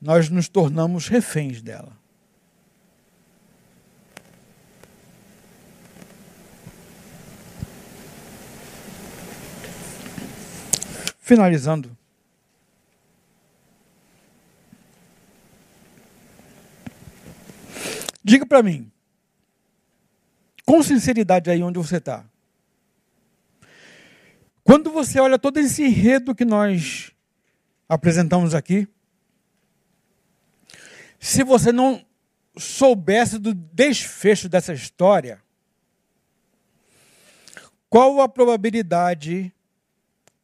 [0.00, 1.96] nós nos tornamos reféns dela.
[11.18, 11.96] Finalizando,
[18.28, 18.92] Diga para mim,
[20.66, 22.26] com sinceridade aí onde você está.
[24.62, 27.10] Quando você olha todo esse enredo que nós
[27.88, 28.86] apresentamos aqui,
[31.18, 32.04] se você não
[32.56, 35.42] soubesse do desfecho dessa história,
[37.88, 39.52] qual a probabilidade,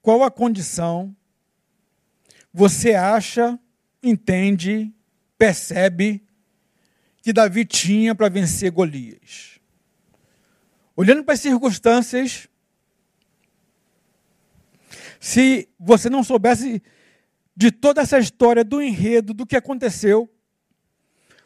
[0.01, 1.15] qual a condição
[2.53, 3.59] você acha,
[4.03, 4.93] entende,
[5.37, 6.25] percebe
[7.21, 9.59] que Davi tinha para vencer Golias.
[10.97, 12.49] Olhando para as circunstâncias,
[15.19, 16.83] se você não soubesse
[17.57, 20.31] de toda essa história, do enredo, do que aconteceu,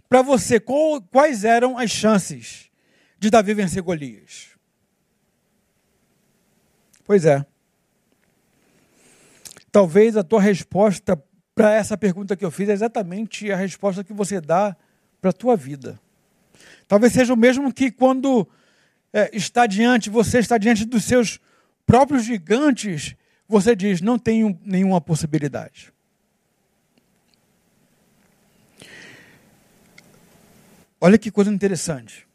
[0.09, 2.71] para você, quais eram as chances
[3.19, 4.49] de Davi vencer Golias?
[7.05, 7.45] Pois é.
[9.71, 11.23] Talvez a tua resposta
[11.55, 14.77] para essa pergunta que eu fiz é exatamente a resposta que você dá
[15.21, 16.01] para a tua vida.
[16.87, 18.49] Talvez seja o mesmo que quando
[19.13, 21.41] é, está diante, você está diante dos seus
[21.85, 23.15] próprios gigantes,
[23.47, 25.93] você diz: não tenho nenhuma possibilidade.
[31.01, 32.27] Olha que coisa interessante.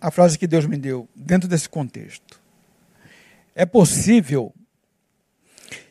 [0.00, 2.40] A frase que Deus me deu dentro desse contexto.
[3.54, 4.54] É possível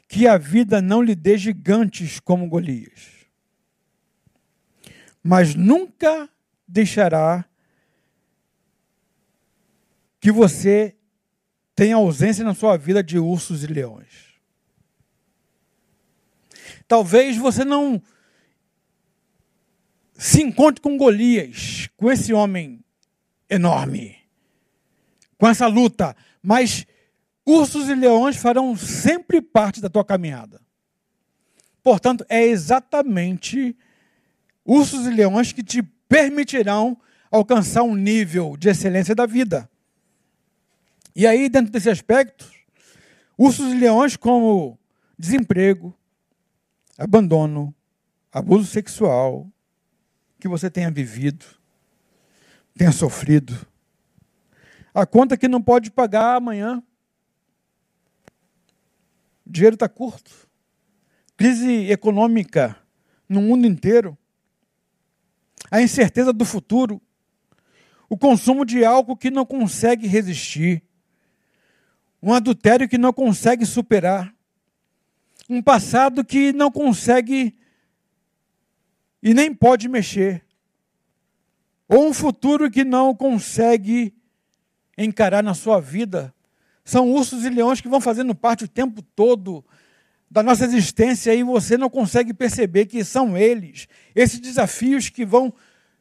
[0.08, 3.28] que a vida não lhe dê gigantes como Golias,
[5.22, 6.30] mas nunca
[6.66, 7.44] deixará
[10.20, 10.96] que você
[11.76, 14.34] tenha ausência na sua vida de ursos e leões.
[16.88, 18.02] Talvez você não
[20.18, 22.84] se encontre com Golias, com esse homem
[23.48, 24.18] enorme,
[25.38, 26.86] com essa luta, mas
[27.46, 30.60] ursos e leões farão sempre parte da tua caminhada.
[31.84, 33.78] Portanto, é exatamente
[34.66, 37.00] ursos e leões que te permitirão
[37.32, 39.70] alcançar um nível de excelência da vida.
[41.16, 42.52] E aí, dentro desse aspecto,
[43.38, 44.78] ursos e leões como
[45.18, 45.96] desemprego,
[46.98, 47.74] abandono,
[48.32, 49.48] abuso sexual,
[50.40, 51.46] que você tenha vivido,
[52.78, 53.58] tenha sofrido,
[54.94, 56.82] a conta que não pode pagar amanhã,
[59.46, 60.32] o dinheiro está curto,
[61.36, 62.78] crise econômica
[63.28, 64.18] no mundo inteiro,
[65.72, 67.02] a incerteza do futuro,
[68.10, 70.84] o consumo de álcool que não consegue resistir,
[72.22, 74.34] um adultério que não consegue superar,
[75.50, 77.57] um passado que não consegue
[79.22, 80.44] e nem pode mexer,
[81.88, 84.14] ou um futuro que não consegue
[84.98, 86.34] encarar na sua vida.
[86.84, 89.64] São ursos e leões que vão fazendo parte o tempo todo
[90.30, 95.54] da nossa existência e você não consegue perceber que são eles, esses desafios que vão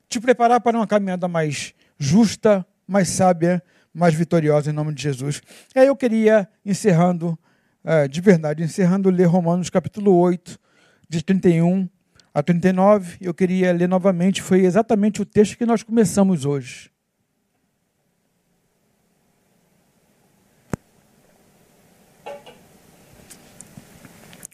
[0.08, 3.62] te preparar para uma caminhada mais justa, mais sábia,
[3.94, 5.40] mais vitoriosa em nome de Jesus.
[5.74, 7.38] E aí eu queria, encerrando,
[7.84, 10.58] é, de verdade, encerrando, ler Romanos capítulo 8,
[11.08, 11.88] de 31
[12.36, 13.16] a 39.
[13.18, 16.90] Eu queria ler novamente, foi exatamente o texto que nós começamos hoje.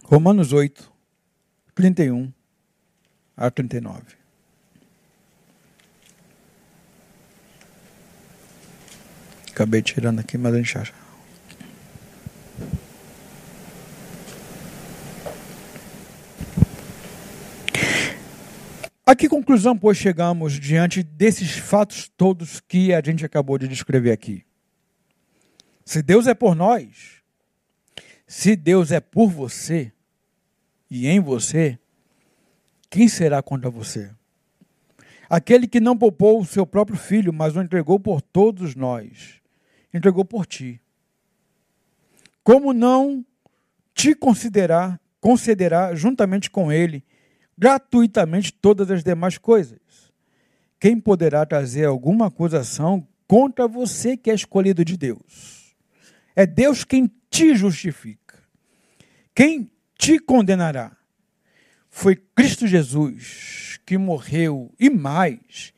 [0.05, 0.93] Romanos 8,
[1.75, 2.33] 31
[3.37, 4.01] a 39.
[9.51, 11.02] Acabei tirando aqui, mas a gente acha.
[19.05, 24.13] A que conclusão, pois, chegamos diante desses fatos todos que a gente acabou de descrever
[24.13, 24.45] aqui?
[25.85, 27.21] Se Deus é por nós,
[28.29, 29.93] se Deus é por você,
[30.89, 31.77] e em você,
[32.89, 34.11] quem será contra você?
[35.29, 39.41] Aquele que não poupou o seu próprio filho, mas o entregou por todos nós,
[39.93, 40.81] entregou por ti.
[42.45, 43.25] Como não
[43.95, 47.05] te considerar, concederá juntamente com ele
[47.57, 49.81] gratuitamente todas as demais coisas?
[50.81, 55.75] Quem poderá trazer alguma acusação contra você que é escolhido de Deus?
[56.35, 58.39] É Deus quem te justifica.
[59.35, 60.97] Quem te condenará.
[61.89, 65.73] Foi Cristo Jesus que morreu e mais,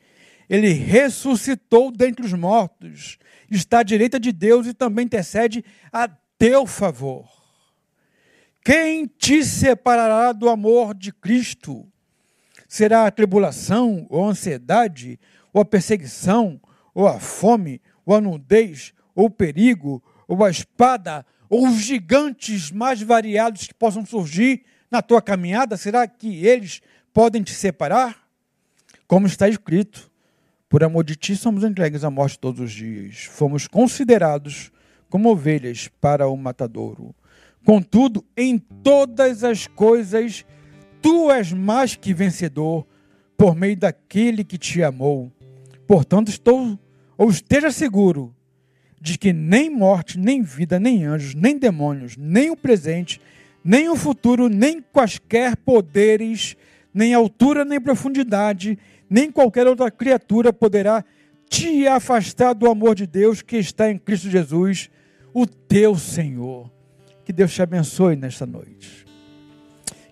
[0.49, 3.19] ele ressuscitou dentre os mortos,
[3.51, 6.09] está à direita de Deus e também intercede a
[6.39, 7.34] teu favor.
[8.65, 11.87] Quem te separará do amor de Cristo?
[12.67, 15.21] Será a tribulação, ou a ansiedade,
[15.53, 16.59] ou a perseguição,
[16.95, 22.71] ou a fome, ou a nudez, ou o perigo, ou a espada, ou os gigantes
[22.71, 26.81] mais variados que possam surgir na tua caminhada, será que eles
[27.13, 28.27] podem te separar?
[29.07, 30.11] Como está escrito,
[30.71, 33.25] por amor de ti somos entregues à morte todos os dias.
[33.25, 34.73] Fomos considerados
[35.11, 37.15] como ovelhas para o matadouro.
[37.65, 40.45] Contudo, em todas as coisas,
[41.01, 42.87] tu és mais que vencedor
[43.37, 45.33] por meio daquele que te amou.
[45.87, 46.79] Portanto, estou
[47.17, 48.35] ou esteja seguro
[49.01, 53.21] de que nem morte, nem vida, nem anjos, nem demônios, nem o presente,
[53.63, 56.57] nem o futuro, nem quaisquer poderes,
[56.93, 61.05] nem altura, nem profundidade, nem qualquer outra criatura poderá
[61.49, 64.91] te afastar do amor de Deus que está em Cristo Jesus,
[65.33, 66.74] o teu Senhor.
[67.25, 69.07] Que Deus te abençoe nesta noite.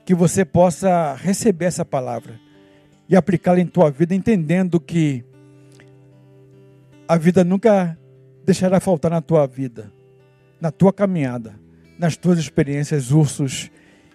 [0.04, 2.40] Que você possa receber essa palavra
[3.08, 5.24] e aplicá-la em tua vida, entendendo que
[7.06, 7.98] a vida nunca
[8.44, 9.92] deixará faltar na tua vida,
[10.60, 11.54] na tua caminhada,
[11.98, 13.70] nas tuas experiências, ursos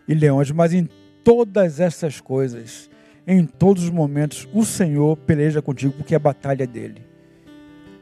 [0.07, 0.89] e leões, mas em
[1.23, 2.89] todas essas coisas,
[3.27, 7.05] em todos os momentos, o Senhor peleja contigo, porque a batalha é dele.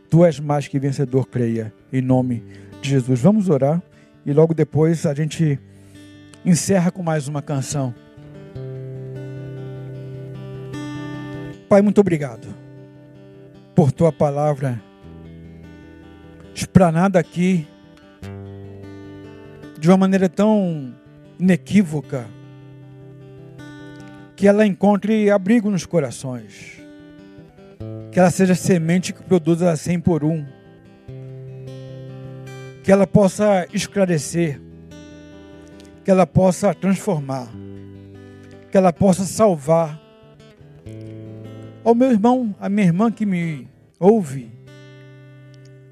[0.09, 2.43] Tu és mais que vencedor, creia, em nome
[2.81, 3.19] de Jesus.
[3.19, 3.81] Vamos orar
[4.26, 5.59] e logo depois a gente
[6.43, 7.93] encerra com mais uma canção.
[11.69, 12.47] Pai, muito obrigado
[13.76, 14.82] por tua palavra.
[16.53, 17.67] Esplanada aqui
[19.80, 20.95] de uma maneira tão
[21.39, 22.26] inequívoca
[24.36, 26.80] que ela encontre abrigo nos corações,
[28.11, 30.45] que ela seja semente que produza 100 por um,
[32.86, 34.61] que ela possa esclarecer,
[36.03, 37.49] que ela possa transformar,
[38.69, 39.99] que ela possa salvar.
[41.83, 43.67] Ao meu irmão, a minha irmã que me
[43.99, 44.51] ouve,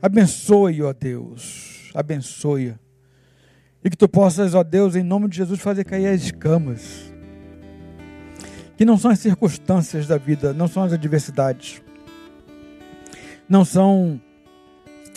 [0.03, 2.75] Abençoe, ó Deus, abençoe.
[3.83, 7.11] E que tu possas, ó Deus, em nome de Jesus, fazer cair as escamas.
[8.77, 11.81] Que não são as circunstâncias da vida, não são as adversidades,
[13.49, 14.21] não são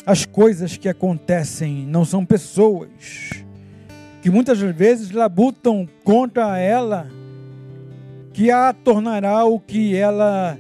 [0.06, 2.88] as coisas que acontecem, não são pessoas
[4.22, 7.10] que muitas vezes labutam contra ela,
[8.32, 10.56] que a tornará o que ela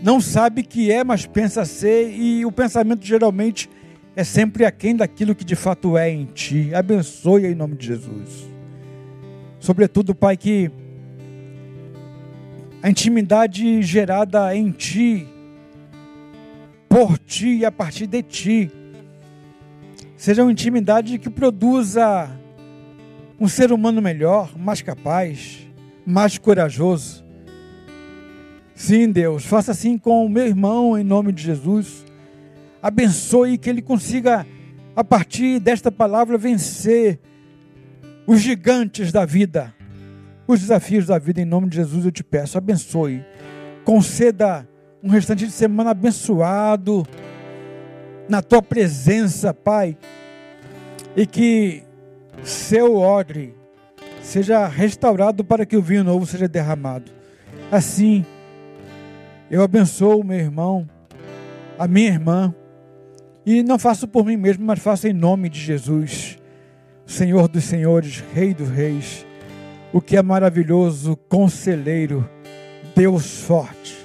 [0.00, 3.68] não sabe que é, mas pensa ser, e o pensamento geralmente
[4.14, 6.74] é sempre aquém daquilo que de fato é em ti.
[6.74, 8.48] Abençoe em nome de Jesus.
[9.58, 10.70] Sobretudo, Pai, que
[12.82, 15.28] a intimidade gerada em ti,
[16.92, 18.70] por ti e a partir de ti,
[20.14, 22.30] seja uma intimidade que produza
[23.40, 25.66] um ser humano melhor, mais capaz,
[26.04, 27.22] mais corajoso,
[28.74, 32.04] Sim, Deus, faça assim com o meu irmão em nome de Jesus.
[32.82, 34.44] Abençoe que ele consiga,
[34.96, 37.20] a partir desta palavra, vencer
[38.26, 39.72] os gigantes da vida,
[40.48, 41.40] os desafios da vida.
[41.40, 43.24] Em nome de Jesus eu te peço, abençoe.
[43.84, 44.68] Conceda
[45.02, 47.04] um restante de semana abençoado
[48.28, 49.96] na tua presença, Pai,
[51.16, 51.82] e que
[52.44, 53.54] seu odre
[54.22, 57.10] seja restaurado para que o vinho novo seja derramado.
[57.70, 58.24] Assim,
[59.50, 60.88] eu abençoo meu irmão,
[61.78, 62.54] a minha irmã,
[63.44, 66.38] e não faço por mim mesmo, mas faço em nome de Jesus,
[67.04, 69.26] Senhor dos Senhores, Rei dos Reis,
[69.92, 72.28] o que é maravilhoso, Conselheiro,
[72.94, 74.01] Deus forte,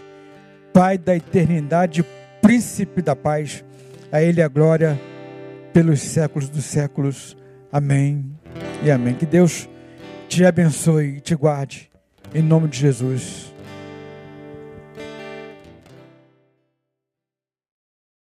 [0.77, 2.05] Pai da eternidade,
[2.39, 3.65] Príncipe da paz,
[4.11, 4.95] a Ele a glória
[5.73, 7.35] pelos séculos dos séculos.
[7.71, 8.31] Amém
[8.83, 9.15] e amém.
[9.15, 9.67] Que Deus
[10.29, 11.89] te abençoe e te guarde,
[12.31, 13.51] em nome de Jesus.